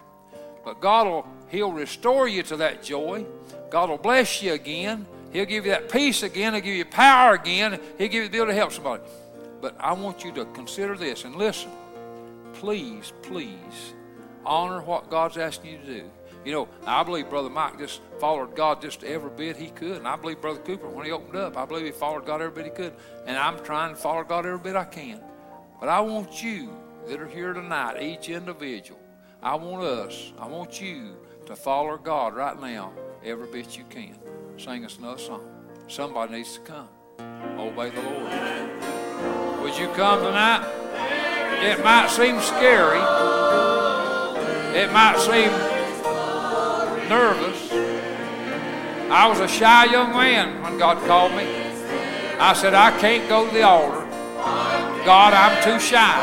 But 0.64 0.80
God 0.80 1.08
will, 1.08 1.28
He'll 1.50 1.74
restore 1.74 2.26
you 2.30 2.42
to 2.44 2.56
that 2.56 2.84
joy. 2.84 3.26
God 3.70 3.90
will 3.90 3.98
bless 3.98 4.42
you 4.42 4.54
again. 4.54 5.06
He'll 5.34 5.44
give 5.44 5.66
you 5.66 5.72
that 5.72 5.92
peace 5.92 6.24
again. 6.24 6.54
He'll 6.54 6.64
give 6.64 6.74
you 6.74 6.86
power 6.86 7.34
again. 7.34 7.82
He'll 7.98 8.08
give 8.08 8.14
you 8.14 8.22
the 8.22 8.28
ability 8.28 8.52
to 8.54 8.58
help 8.58 8.72
somebody. 8.72 9.04
But 9.60 9.76
I 9.78 9.92
want 9.92 10.24
you 10.24 10.32
to 10.36 10.46
consider 10.46 10.96
this 10.96 11.26
and 11.26 11.36
listen. 11.36 11.70
Please, 12.54 13.12
please 13.22 13.94
honor 14.46 14.82
what 14.82 15.10
God's 15.10 15.36
asking 15.36 15.74
you 15.74 15.78
to 15.80 15.86
do. 15.86 16.10
You 16.46 16.54
know, 16.54 16.70
I 16.86 17.04
believe 17.04 17.30
Brother 17.30 17.50
Mike 17.50 17.78
just 17.78 18.00
followed 18.22 18.56
God 18.56 18.82
just 18.82 19.04
every 19.04 19.32
bit 19.32 19.58
he 19.58 19.68
could. 19.72 19.98
And 19.98 20.08
I 20.08 20.16
believe 20.16 20.40
Brother 20.40 20.62
Cooper, 20.62 20.88
when 20.88 21.06
he 21.06 21.12
opened 21.12 21.36
up, 21.36 21.58
I 21.58 21.66
believe 21.66 21.84
he 21.84 21.92
followed 21.92 22.26
God 22.26 22.42
every 22.42 22.64
bit 22.64 22.72
he 22.72 22.84
could. 22.84 22.94
And 23.26 23.36
I'm 23.36 23.62
trying 23.66 23.94
to 23.94 24.00
follow 24.00 24.24
God 24.24 24.46
every 24.46 24.60
bit 24.60 24.78
I 24.78 24.86
can. 24.86 25.20
But 25.80 25.90
I 25.90 26.00
want 26.00 26.44
you 26.44 26.70
that 27.08 27.22
are 27.22 27.28
here 27.28 27.54
tonight, 27.54 28.02
each 28.02 28.30
individual, 28.30 29.00
I 29.44 29.56
want 29.56 29.84
us, 29.84 30.34
I 30.40 30.48
want 30.48 30.82
you 30.82 31.18
to 31.46 31.56
follow 31.56 31.98
God 31.98 32.36
right 32.36 32.60
now 32.60 32.92
every 33.24 33.48
bit 33.48 33.78
you 33.78 33.84
can. 33.90 34.18
Sing 34.58 34.84
us 34.86 34.98
another 34.98 35.20
song. 35.20 35.48
Somebody 35.88 36.38
needs 36.38 36.56
to 36.56 36.60
come. 36.62 36.90
Obey 37.60 37.92
the 37.92 38.02
Lord. 38.02 39.62
Would 39.62 39.78
you 39.78 39.88
come 39.90 40.24
tonight? 40.24 40.66
It 41.64 41.84
might 41.84 42.10
seem 42.10 42.40
scary. 42.42 43.00
It 44.76 44.92
might 44.92 45.18
seem 45.20 45.52
nervous. 47.08 47.72
I 49.10 49.28
was 49.28 49.40
a 49.40 49.48
shy 49.48 49.86
young 49.86 50.12
man 50.12 50.62
when 50.62 50.78
God 50.78 50.98
called 51.08 51.32
me. 51.34 51.46
I 52.40 52.54
said, 52.54 52.74
I 52.74 52.92
can't 53.00 53.30
go 53.30 53.48
to 53.48 53.54
the 53.54 53.62
altar. 53.62 53.97
God, 55.08 55.32
I'm 55.32 55.64
too 55.64 55.80
shy. 55.80 56.20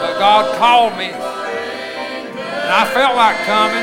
But 0.00 0.18
God 0.20 0.56
called 0.56 0.96
me, 0.96 1.10
and 1.10 2.70
I 2.70 2.86
felt 2.94 3.16
like 3.16 3.34
coming, 3.42 3.82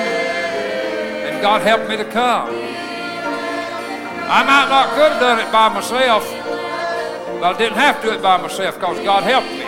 and 1.27 1.41
God 1.41 1.61
helped 1.61 1.89
me 1.89 1.97
to 1.97 2.05
come. 2.05 2.47
I 2.47 4.39
might 4.47 4.69
not 4.71 4.87
could 4.95 5.11
have 5.11 5.19
done 5.19 5.39
it 5.39 5.51
by 5.51 5.67
myself, 5.67 6.23
but 7.41 7.43
I 7.43 7.57
didn't 7.57 7.75
have 7.75 8.01
to 8.03 8.07
do 8.07 8.13
it 8.13 8.21
by 8.21 8.37
myself 8.37 8.75
because 8.75 8.99
God 8.99 9.23
helped 9.23 9.51
me. 9.51 9.67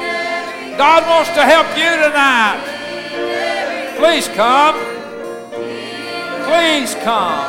God 0.78 1.03
wants 1.05 1.32
to 1.32 1.43
help 1.43 1.68
you 1.76 1.91
tonight. 2.07 2.63
Please 3.99 4.30
come. 4.30 4.80
Please 6.47 6.95
come. 7.03 7.43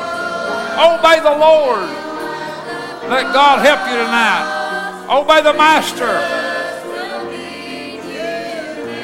Obey 0.83 1.21
the 1.21 1.39
Lord. 1.39 1.87
Let 3.07 3.33
God 3.33 3.65
help 3.65 3.89
you 3.89 3.99
tonight. 4.03 4.58
Oh, 5.11 5.23
Obey 5.23 5.41
the 5.41 5.55
Master. 5.55 6.05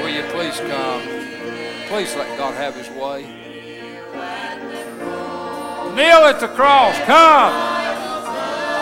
Will 0.03 0.11
you 0.11 0.23
please 0.25 0.61
come? 0.61 1.01
Please 1.89 2.15
let 2.15 2.37
God 2.37 2.53
have 2.55 2.75
His 2.75 2.91
way. 2.91 3.23
Kneel 5.95 6.27
at 6.29 6.41
the 6.41 6.49
cross. 6.49 6.95
Come. 7.07 7.55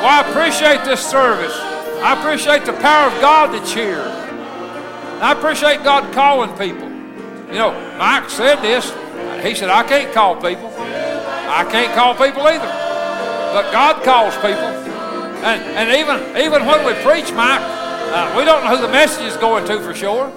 Well, 0.03 0.11
I 0.11 0.25
appreciate 0.29 0.85
this 0.85 1.01
service. 1.01 1.55
I 2.03 2.18
appreciate 2.18 2.64
the 2.64 2.73
power 2.73 3.12
of 3.12 3.20
God 3.20 3.55
that's 3.55 3.73
here. 3.73 4.03
I 5.20 5.31
appreciate 5.31 5.85
God 5.85 6.12
calling 6.12 6.51
people. 6.59 6.91
You 7.53 7.59
know, 7.59 7.97
Mike 7.99 8.31
said 8.31 8.57
this. 8.62 8.91
He 9.47 9.55
said, 9.55 9.70
I 9.70 9.85
can't 9.85 10.12
call 10.12 10.35
people. 10.35 10.73
I 10.77 11.64
can't 11.70 11.95
call 11.95 12.14
people 12.14 12.43
either. 12.49 12.66
But 13.55 13.70
God 13.70 14.03
calls 14.03 14.35
people. 14.37 14.82
And, 15.43 15.59
and 15.74 15.90
even, 15.90 16.22
even 16.38 16.66
when 16.66 16.86
we 16.86 16.95
preach, 17.03 17.34
Mike, 17.34 17.61
uh, 18.14 18.30
we 18.38 18.45
don't 18.45 18.62
know 18.62 18.76
who 18.76 18.82
the 18.82 18.93
message 18.93 19.26
is 19.26 19.36
going 19.36 19.66
to 19.66 19.80
for 19.82 19.93
sure. 19.93 20.30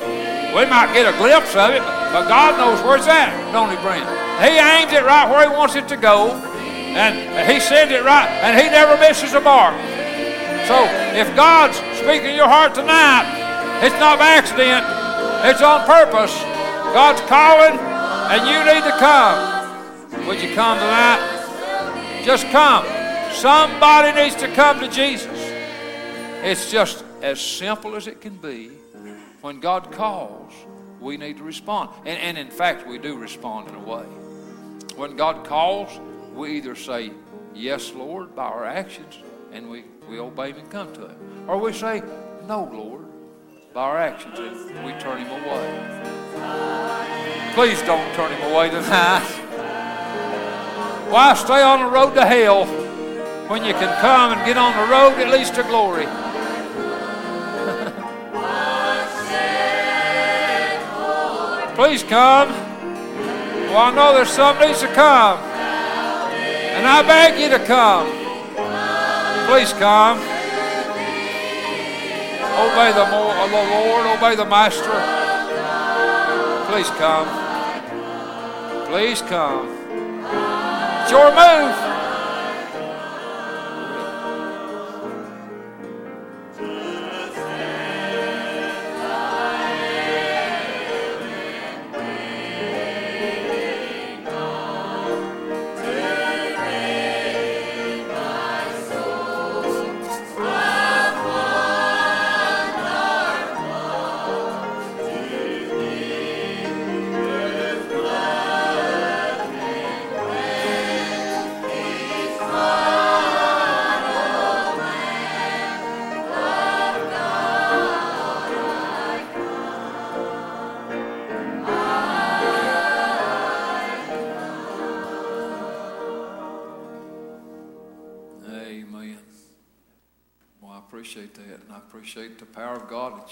We 0.49 0.65
might 0.65 0.89
get 0.97 1.05
a 1.05 1.15
glimpse 1.17 1.53
of 1.55 1.71
it, 1.77 1.85
but 2.09 2.25
God 2.25 2.57
knows 2.57 2.81
where 2.81 2.97
it's 2.97 3.07
at, 3.07 3.29
don't 3.51 3.69
he, 3.69 3.77
Brent? 3.85 4.07
He 4.41 4.57
aims 4.57 4.91
it 4.93 5.05
right 5.05 5.29
where 5.29 5.47
he 5.47 5.53
wants 5.53 5.75
it 5.75 5.87
to 5.89 5.97
go, 5.97 6.31
and 6.97 7.13
he 7.51 7.59
sends 7.59 7.93
it 7.93 8.03
right, 8.03 8.27
and 8.41 8.57
he 8.57 8.65
never 8.71 8.97
misses 8.97 9.33
a 9.33 9.41
mark. 9.41 9.75
So 10.65 10.89
if 11.13 11.29
God's 11.35 11.77
speaking 12.01 12.33
your 12.33 12.49
heart 12.49 12.73
tonight, 12.73 13.29
it's 13.85 13.99
not 13.99 14.17
by 14.17 14.41
accident, 14.41 14.81
it's 15.45 15.61
on 15.61 15.85
purpose. 15.85 16.33
God's 16.97 17.21
calling, 17.29 17.77
and 17.77 18.41
you 18.49 18.57
need 18.65 18.81
to 18.89 18.95
come. 18.97 19.37
Would 20.25 20.41
you 20.41 20.55
come 20.55 20.79
tonight? 20.79 22.23
Just 22.25 22.49
come. 22.49 23.04
Somebody 23.35 24.13
needs 24.13 24.35
to 24.37 24.47
come 24.53 24.79
to 24.79 24.87
Jesus. 24.87 25.51
It's 26.41 26.71
just 26.71 27.03
as 27.21 27.41
simple 27.41 27.97
as 27.97 28.07
it 28.07 28.21
can 28.21 28.37
be. 28.37 28.69
When 29.41 29.59
God 29.59 29.91
calls, 29.91 30.53
we 31.01 31.17
need 31.17 31.37
to 31.37 31.43
respond. 31.43 31.89
And, 32.05 32.17
and 32.17 32.37
in 32.37 32.49
fact, 32.49 32.87
we 32.87 32.97
do 32.97 33.17
respond 33.17 33.67
in 33.67 33.75
a 33.75 33.79
way. 33.79 34.05
When 34.95 35.17
God 35.17 35.45
calls, 35.45 35.99
we 36.33 36.55
either 36.57 36.75
say, 36.75 37.11
Yes, 37.53 37.93
Lord, 37.93 38.35
by 38.35 38.45
our 38.45 38.65
actions, 38.65 39.19
and 39.51 39.69
we, 39.69 39.83
we 40.09 40.17
obey 40.17 40.51
Him 40.51 40.59
and 40.59 40.71
come 40.71 40.93
to 40.93 41.09
Him. 41.09 41.45
Or 41.49 41.57
we 41.57 41.73
say, 41.73 42.01
No, 42.47 42.63
Lord, 42.71 43.05
by 43.73 43.83
our 43.83 43.97
actions, 43.97 44.39
and 44.39 44.85
we 44.85 44.93
turn 44.93 45.17
Him 45.17 45.29
away. 45.29 45.91
Please 47.53 47.81
don't 47.81 48.13
turn 48.15 48.31
Him 48.31 48.51
away 48.53 48.69
tonight. 48.69 49.41
Why 51.09 51.33
stay 51.33 51.61
on 51.61 51.81
the 51.81 51.87
road 51.87 52.15
to 52.15 52.25
hell 52.25 52.84
when 53.47 53.63
you 53.63 53.73
can 53.73 54.01
come 54.01 54.31
and 54.31 54.43
get 54.45 54.57
on 54.57 54.75
the 54.75 54.91
road 54.91 55.19
at 55.21 55.29
least 55.31 55.53
to 55.55 55.63
glory? 55.63 56.05
Please 61.75 62.03
come. 62.03 62.49
Well, 63.69 63.77
I 63.77 63.91
know 63.93 64.13
there's 64.13 64.29
some 64.29 64.57
needs 64.59 64.79
to 64.81 64.87
come. 64.93 65.37
And 65.37 66.87
I 66.87 67.01
beg 67.03 67.39
you 67.39 67.49
to 67.49 67.59
come. 67.65 68.07
Please 69.47 69.73
come. 69.73 70.17
Obey 72.57 72.91
the, 72.93 73.05
the 73.05 73.63
Lord, 73.69 74.05
obey 74.17 74.35
the 74.35 74.45
Master. 74.45 74.89
Please 76.71 76.89
come. 76.91 77.27
Please 78.87 79.21
come. 79.21 79.67
It's 81.01 81.11
your 81.11 81.29
move. 81.29 81.94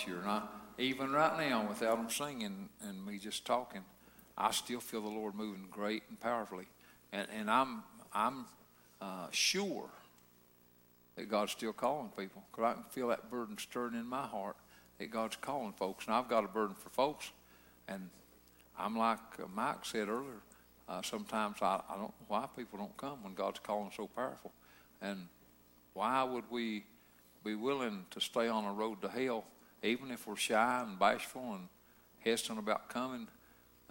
God. 0.06 0.20
And 0.20 0.30
I, 0.30 0.42
even 0.78 1.12
right 1.12 1.50
now, 1.50 1.68
without 1.68 1.98
them 1.98 2.10
singing 2.10 2.70
and 2.82 3.06
me 3.06 3.18
just 3.18 3.46
talking, 3.46 3.84
I 4.38 4.52
still 4.52 4.80
feel 4.80 5.02
the 5.02 5.10
Lord 5.10 5.36
moving 5.36 5.68
great 5.70 6.04
and 6.10 6.20
powerfully. 6.20 6.68
And, 7.12 7.28
and 7.38 7.50
I'm, 7.50 7.84
I'm 8.14 8.46
uh, 9.02 9.28
sure 9.32 9.90
that 11.16 11.30
God's 11.30 11.52
still 11.52 11.74
calling 11.74 12.10
people 12.18 12.44
because 12.52 12.64
I 12.64 12.74
can 12.74 12.84
feel 12.90 13.10
that 13.10 13.30
burden 13.30 13.58
stirring 13.58 13.94
in 13.94 14.06
my 14.06 14.26
heart 14.26 14.56
that 15.00 15.12
God's 15.12 15.36
calling 15.36 15.74
folks. 15.74 16.06
And 16.06 16.16
I've 16.16 16.28
got 16.28 16.44
a 16.44 16.48
burden 16.48 16.76
for 16.76 16.90
folks. 16.90 17.32
And 17.88 18.10
I'm 18.78 18.98
like 18.98 19.20
uh, 19.40 19.48
Mike 19.54 19.84
said 19.86 20.08
earlier, 20.08 20.42
uh, 20.88 21.02
sometimes 21.02 21.58
I, 21.62 21.82
I 21.90 21.94
don't 21.94 22.02
know 22.02 22.14
why 22.28 22.48
people 22.56 22.80
don't 22.80 22.96
come 22.98 23.24
when 23.24 23.34
God's 23.34 23.60
calling 23.60 23.92
so 23.96 24.08
powerful. 24.08 24.52
And 25.02 25.28
why 25.94 26.24
would 26.24 26.46
we 26.50 26.86
be 27.44 27.56
willing 27.56 28.06
to 28.12 28.22
stay 28.22 28.48
on 28.48 28.66
a 28.66 28.72
road 28.72 29.02
to 29.02 29.10
hell, 29.10 29.44
even 29.84 30.12
if 30.12 30.26
we're 30.26 30.36
shy 30.36 30.84
and 30.88 30.98
bashful 30.98 31.54
and 31.54 31.68
hesitant 32.20 32.60
about 32.60 32.90
coming? 32.90 33.28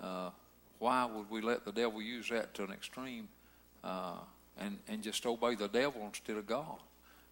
Uh, 0.03 0.31
why 0.79 1.05
would 1.05 1.31
we 1.31 1.41
let 1.41 1.65
the 1.65 1.73
devil 1.73 2.03
use 2.03 2.29
that 2.31 2.55
to 2.55 2.65
an 2.65 2.73
extreme 2.73 3.29
uh, 3.85 4.17
and, 4.59 4.79
and 4.89 5.03
just 5.03 5.25
obey 5.27 5.55
the 5.55 5.69
devil 5.69 6.03
instead 6.07 6.37
of 6.37 6.47
God? 6.47 6.79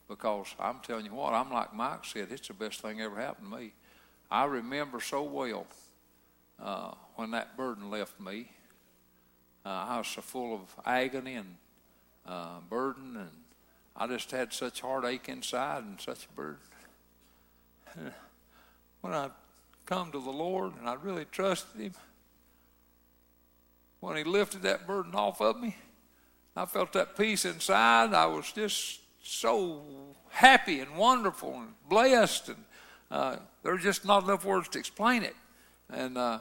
Because 0.07 0.55
I'm 0.59 0.81
telling 0.81 1.07
you 1.07 1.15
what, 1.15 1.33
I'm 1.33 1.51
like 1.51 1.75
Mike 1.75 2.05
said, 2.05 2.29
it's 2.31 2.49
the 2.49 2.55
best 2.55 2.81
thing 2.81 3.01
ever 3.01 3.17
happened 3.17 3.51
to 3.51 3.59
me. 3.59 3.73
I 4.31 4.45
remember 4.45 5.01
so 5.01 5.23
well 5.23 5.67
uh, 6.63 6.93
when 7.17 7.33
that 7.33 7.57
burden 7.57 7.91
left 7.91 8.21
me. 8.21 8.49
Uh, 9.65 9.69
I 9.69 9.99
was 9.99 10.09
so 10.09 10.21
full 10.21 10.55
of 10.55 10.61
agony 10.87 11.35
and 11.35 11.57
uh, 12.27 12.61
burden, 12.69 13.17
and 13.17 13.31
I 13.97 14.07
just 14.07 14.31
had 14.31 14.53
such 14.53 14.81
heartache 14.81 15.29
inside 15.29 15.85
and 15.85 16.01
such 16.01 16.29
burden. 16.35 16.59
when 19.01 19.13
I 19.13 19.31
come 19.87 20.13
to 20.13 20.21
the 20.21 20.31
Lord 20.31 20.73
and 20.79 20.89
I 20.89 20.95
really 20.95 21.25
trusted 21.25 21.81
Him, 21.81 21.93
when 24.01 24.17
He 24.17 24.25
lifted 24.25 24.63
that 24.63 24.87
burden 24.87 25.15
off 25.15 25.41
of 25.41 25.61
me, 25.61 25.77
I 26.57 26.67
felt 26.67 26.93
that 26.95 27.17
peace 27.17 27.45
inside. 27.45 28.13
I 28.15 28.27
was 28.27 28.51
just 28.53 29.01
so 29.23 29.83
happy 30.31 30.81
and 30.81 30.97
wonderful 30.97 31.55
and 31.55 31.75
blessed, 31.89 32.49
and 32.49 32.65
uh, 33.11 33.37
there's 33.63 33.83
just 33.83 34.05
not 34.05 34.25
enough 34.25 34.45
words 34.45 34.69
to 34.71 34.79
explain 34.79 35.23
it. 35.23 35.37
And 35.93 36.17
uh, 36.17 36.41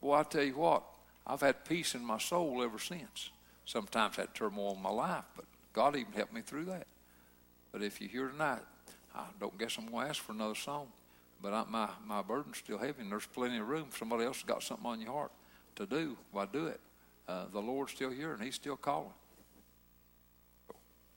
boy, 0.00 0.14
I 0.14 0.22
tell 0.22 0.42
you 0.42 0.56
what, 0.56 0.82
I've 1.26 1.40
had 1.40 1.64
peace 1.64 1.94
in 1.94 2.04
my 2.04 2.18
soul 2.18 2.62
ever 2.62 2.78
since. 2.78 3.30
Sometimes 3.64 4.16
had 4.16 4.34
turmoil 4.34 4.74
in 4.74 4.82
my 4.82 4.90
life, 4.90 5.24
but 5.36 5.44
God 5.72 5.96
even 5.96 6.12
helped 6.12 6.32
me 6.32 6.40
through 6.40 6.64
that. 6.66 6.86
But 7.72 7.82
if 7.82 8.00
you're 8.00 8.10
here 8.10 8.28
tonight, 8.28 8.62
I 9.14 9.24
don't 9.38 9.56
guess 9.58 9.76
I'm 9.78 9.86
going 9.86 10.04
to 10.04 10.10
ask 10.10 10.22
for 10.22 10.32
another 10.32 10.54
song. 10.54 10.88
But 11.42 11.54
I, 11.54 11.64
my, 11.68 11.88
my 12.06 12.22
burden's 12.22 12.58
still 12.58 12.78
heavy, 12.78 13.02
and 13.02 13.10
there's 13.10 13.26
plenty 13.26 13.58
of 13.58 13.68
room. 13.68 13.88
Somebody 13.96 14.24
else 14.24 14.38
has 14.38 14.44
got 14.44 14.62
something 14.62 14.86
on 14.86 15.00
your 15.00 15.12
heart 15.12 15.32
to 15.76 15.86
do, 15.86 16.16
why 16.32 16.46
do 16.46 16.66
it? 16.66 16.80
Uh, 17.26 17.44
the 17.52 17.60
Lord's 17.60 17.92
still 17.92 18.10
here, 18.10 18.32
and 18.32 18.42
He's 18.42 18.56
still 18.56 18.76
calling. 18.76 19.12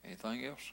Anything 0.06 0.46
else? 0.46 0.72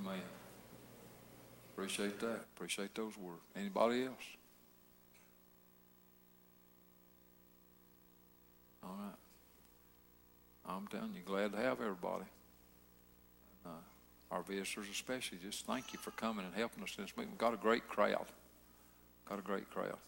Amen. 0.00 0.20
Appreciate 1.72 2.18
that. 2.20 2.40
Appreciate 2.56 2.94
those 2.94 3.16
words. 3.16 3.40
Anybody 3.56 4.04
else? 4.04 4.14
All 8.82 8.96
right. 8.98 9.14
I'm 10.66 10.86
telling 10.88 11.14
you, 11.14 11.22
glad 11.24 11.52
to 11.52 11.58
have 11.58 11.80
everybody. 11.80 12.24
Uh, 13.64 13.70
our 14.30 14.42
visitors 14.42 14.86
especially, 14.90 15.38
just 15.42 15.66
thank 15.66 15.92
you 15.92 15.98
for 15.98 16.10
coming 16.12 16.44
and 16.44 16.54
helping 16.54 16.82
us 16.82 16.94
in 16.98 17.04
this 17.04 17.16
meeting. 17.16 17.32
We've 17.32 17.38
got 17.38 17.54
a 17.54 17.58
great 17.58 17.88
crowd. 17.88 18.26
Got 19.28 19.38
a 19.38 19.42
great 19.42 19.70
crowd. 19.70 19.98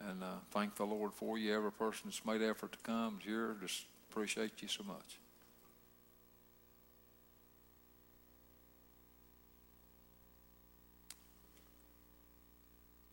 And 0.00 0.22
uh, 0.22 0.36
thank 0.50 0.76
the 0.76 0.84
Lord 0.84 1.12
for 1.12 1.38
you. 1.38 1.54
Every 1.54 1.72
person 1.72 2.02
that's 2.06 2.24
made 2.24 2.42
effort 2.42 2.72
to 2.72 2.78
come 2.78 3.18
here. 3.24 3.56
Just 3.60 3.84
appreciate 4.10 4.62
you 4.62 4.68
so 4.68 4.84
much. 4.84 5.18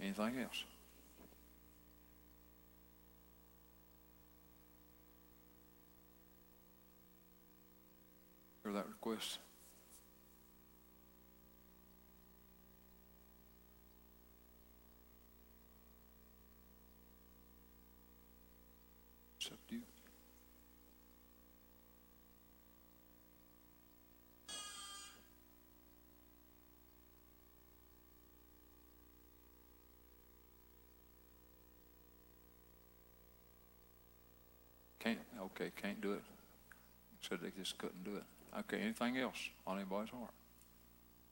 Anything 0.05 0.39
else? 0.39 0.63
Hear 8.63 8.73
that 8.73 8.87
request? 8.87 9.39
To 19.39 19.51
you. 19.69 19.81
Can't, 34.99 35.19
okay, 35.45 35.71
can't 35.81 36.01
do 36.01 36.13
it. 36.13 36.21
Said 37.21 37.39
they 37.41 37.51
just 37.57 37.77
couldn't 37.77 38.03
do 38.03 38.15
it. 38.17 38.23
Okay, 38.59 38.79
anything 38.79 39.17
else 39.17 39.49
on 39.65 39.77
anybody's 39.77 40.09
heart 40.09 40.31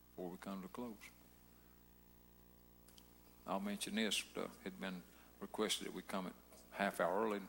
before 0.09 0.31
we 0.31 0.37
come 0.37 0.61
to 0.61 0.67
close? 0.69 0.91
I'll 3.47 3.59
mention 3.59 3.95
this, 3.95 4.23
uh, 4.37 4.41
had 4.63 4.79
been 4.79 5.01
requested 5.41 5.87
that 5.87 5.93
we 5.93 6.01
come 6.03 6.27
at 6.27 6.33
half 6.71 6.99
hour 6.99 7.25
early 7.25 7.37
and 7.37 7.47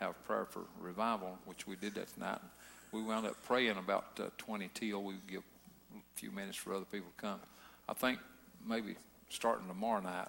have 0.00 0.22
prayer 0.24 0.46
for 0.46 0.62
revival, 0.80 1.38
which 1.44 1.66
we 1.66 1.76
did 1.76 1.94
that 1.94 2.12
tonight. 2.14 2.40
We 2.92 3.02
wound 3.02 3.26
up 3.26 3.36
praying 3.44 3.76
about 3.76 4.06
uh, 4.18 4.24
20 4.38 4.70
till. 4.74 5.02
We 5.02 5.14
give 5.28 5.42
a 5.94 6.00
few 6.14 6.30
minutes 6.30 6.56
for 6.56 6.74
other 6.74 6.84
people 6.84 7.08
to 7.16 7.22
come. 7.22 7.40
I 7.88 7.94
think 7.94 8.18
maybe 8.66 8.96
starting 9.28 9.68
tomorrow 9.68 10.00
night, 10.00 10.28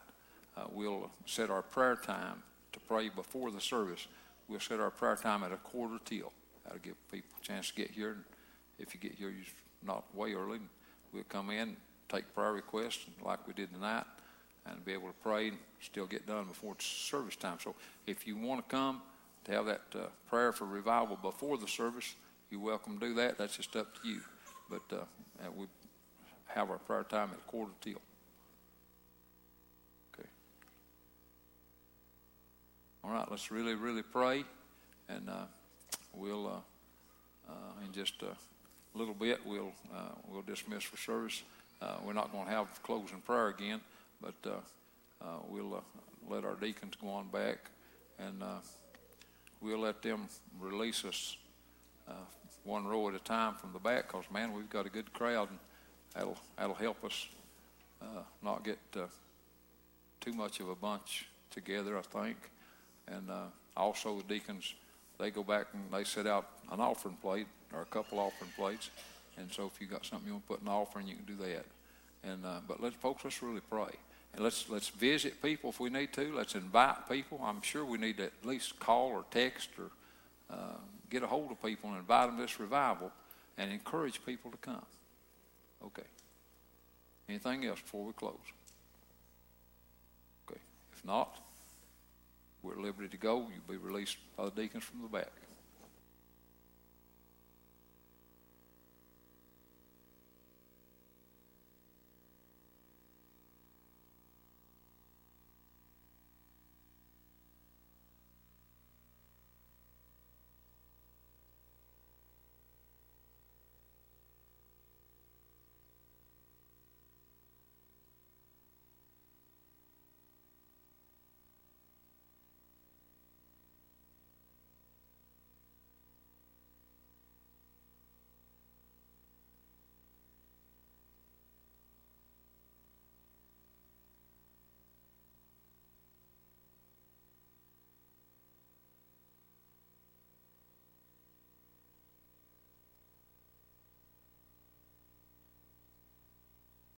uh, 0.57 0.65
we'll 0.71 1.09
set 1.25 1.49
our 1.49 1.61
prayer 1.61 1.95
time 1.95 2.43
to 2.73 2.79
pray 2.81 3.09
before 3.09 3.51
the 3.51 3.61
service. 3.61 4.07
We'll 4.47 4.59
set 4.59 4.79
our 4.79 4.91
prayer 4.91 5.15
time 5.15 5.43
at 5.43 5.51
a 5.51 5.57
quarter 5.57 5.97
till. 6.05 6.31
That'll 6.63 6.79
give 6.79 6.95
people 7.11 7.29
a 7.41 7.45
chance 7.45 7.69
to 7.69 7.75
get 7.75 7.91
here. 7.91 8.11
And 8.11 8.23
if 8.79 8.93
you 8.93 8.99
get 8.99 9.13
here, 9.13 9.29
you're 9.29 9.45
not 9.85 10.03
way 10.15 10.33
early. 10.33 10.59
We'll 11.13 11.23
come 11.23 11.49
in, 11.49 11.77
take 12.09 12.33
prayer 12.33 12.53
requests 12.53 13.05
like 13.23 13.47
we 13.47 13.53
did 13.53 13.73
tonight, 13.73 14.05
and 14.65 14.83
be 14.83 14.93
able 14.93 15.07
to 15.07 15.13
pray 15.23 15.49
and 15.49 15.57
still 15.79 16.05
get 16.05 16.25
done 16.27 16.45
before 16.45 16.75
service 16.79 17.35
time. 17.35 17.57
So 17.63 17.75
if 18.07 18.27
you 18.27 18.35
want 18.35 18.67
to 18.67 18.75
come 18.75 19.01
to 19.45 19.51
have 19.51 19.65
that 19.67 19.81
uh, 19.93 20.07
prayer 20.27 20.51
for 20.51 20.65
revival 20.65 21.17
before 21.21 21.57
the 21.57 21.67
service, 21.67 22.15
you're 22.49 22.61
welcome 22.61 22.99
to 22.99 23.07
do 23.07 23.13
that. 23.15 23.37
That's 23.37 23.57
just 23.57 23.75
up 23.75 24.01
to 24.01 24.07
you. 24.07 24.21
But 24.69 24.81
uh, 24.91 25.03
we 25.55 25.67
have 26.47 26.69
our 26.69 26.77
prayer 26.77 27.03
time 27.03 27.29
at 27.31 27.37
a 27.37 27.49
quarter 27.49 27.71
till. 27.81 28.01
Okay. 30.13 30.27
All 33.05 33.13
right, 33.13 33.29
let's 33.29 33.51
really, 33.51 33.75
really 33.75 34.01
pray, 34.01 34.43
and 35.09 35.29
uh, 35.29 35.45
we'll, 36.15 36.47
uh, 36.47 37.51
uh, 37.51 37.85
in 37.85 37.93
just 37.93 38.23
a 38.23 38.35
little 38.97 39.13
bit, 39.13 39.45
we'll, 39.45 39.73
uh, 39.95 40.15
we'll 40.27 40.41
dismiss 40.41 40.83
for 40.83 40.97
service. 40.97 41.43
Uh, 41.83 41.97
We're 42.03 42.13
not 42.13 42.31
going 42.31 42.45
to 42.45 42.51
have 42.51 42.81
closing 42.81 43.21
prayer 43.21 43.49
again, 43.49 43.79
but 44.19 44.33
uh, 44.43 45.27
we'll 45.47 45.83
let 46.27 46.45
our 46.45 46.55
deacons 46.55 46.95
go 46.99 47.09
on 47.09 47.27
back, 47.27 47.69
and 48.17 48.41
we'll 49.61 49.79
let 49.79 50.01
them 50.01 50.27
release 50.59 51.05
us 51.05 51.37
one 52.63 52.87
row 52.87 53.07
at 53.09 53.13
a 53.13 53.19
time 53.19 53.53
from 53.53 53.71
the 53.71 53.79
back, 53.79 54.07
because, 54.07 54.25
man, 54.33 54.51
we've 54.51 54.69
got 54.69 54.87
a 54.87 54.89
good 54.89 55.13
crowd, 55.13 55.51
and 55.51 55.59
that'll, 56.15 56.37
that'll 56.57 56.73
help 56.73 57.05
us 57.05 57.27
not 58.41 58.63
get 58.63 58.79
too 60.21 60.33
much 60.33 60.59
of 60.59 60.69
a 60.69 60.75
bunch 60.75 61.27
together, 61.51 61.99
I 61.99 62.01
think. 62.01 62.37
And 63.07 63.29
uh, 63.29 63.45
also 63.77 64.17
the 64.17 64.33
deacons, 64.33 64.73
they 65.19 65.31
go 65.31 65.43
back 65.43 65.67
and 65.73 65.83
they 65.91 66.03
set 66.03 66.27
out 66.27 66.49
an 66.71 66.79
offering 66.79 67.17
plate 67.21 67.47
or 67.73 67.81
a 67.81 67.85
couple 67.85 68.19
offering 68.19 68.51
plates. 68.57 68.89
And 69.37 69.51
so 69.51 69.65
if 69.65 69.79
you 69.81 69.87
got 69.87 70.05
something 70.05 70.27
you 70.27 70.33
want 70.33 70.45
to 70.45 70.53
put 70.53 70.59
in 70.59 70.65
the 70.65 70.71
offering, 70.71 71.07
you 71.07 71.15
can 71.15 71.25
do 71.25 71.35
that. 71.43 71.65
And 72.23 72.45
uh, 72.45 72.59
but 72.67 72.81
let's 72.81 72.95
folks, 72.95 73.23
let's 73.23 73.41
really 73.43 73.61
pray. 73.61 73.91
And 74.33 74.43
let's 74.43 74.69
let's 74.69 74.89
visit 74.89 75.41
people 75.41 75.69
if 75.69 75.79
we 75.79 75.89
need 75.89 76.11
to. 76.13 76.33
Let's 76.35 76.55
invite 76.55 77.07
people. 77.09 77.39
I'm 77.43 77.61
sure 77.61 77.85
we 77.85 77.97
need 77.97 78.17
to 78.17 78.25
at 78.25 78.45
least 78.45 78.79
call 78.79 79.09
or 79.09 79.25
text 79.31 79.69
or 79.77 79.91
uh, 80.49 80.77
get 81.09 81.23
a 81.23 81.27
hold 81.27 81.51
of 81.51 81.61
people 81.61 81.89
and 81.89 81.99
invite 81.99 82.27
them 82.27 82.37
to 82.37 82.41
this 82.43 82.59
revival 82.59 83.11
and 83.57 83.71
encourage 83.71 84.25
people 84.25 84.51
to 84.51 84.57
come. 84.57 84.85
Okay. 85.85 86.07
Anything 87.29 87.65
else 87.65 87.81
before 87.81 88.05
we 88.05 88.13
close? 88.13 88.33
Okay. 90.49 90.59
If 90.93 91.05
not, 91.05 91.39
we're 92.65 92.73
at 92.73 92.79
liberty 92.79 93.09
to 93.09 93.17
go. 93.17 93.47
You'll 93.53 93.79
be 93.79 93.83
released 93.83 94.17
by 94.35 94.45
the 94.45 94.51
deacons 94.51 94.83
from 94.83 95.03
the 95.03 95.07
back. 95.07 95.31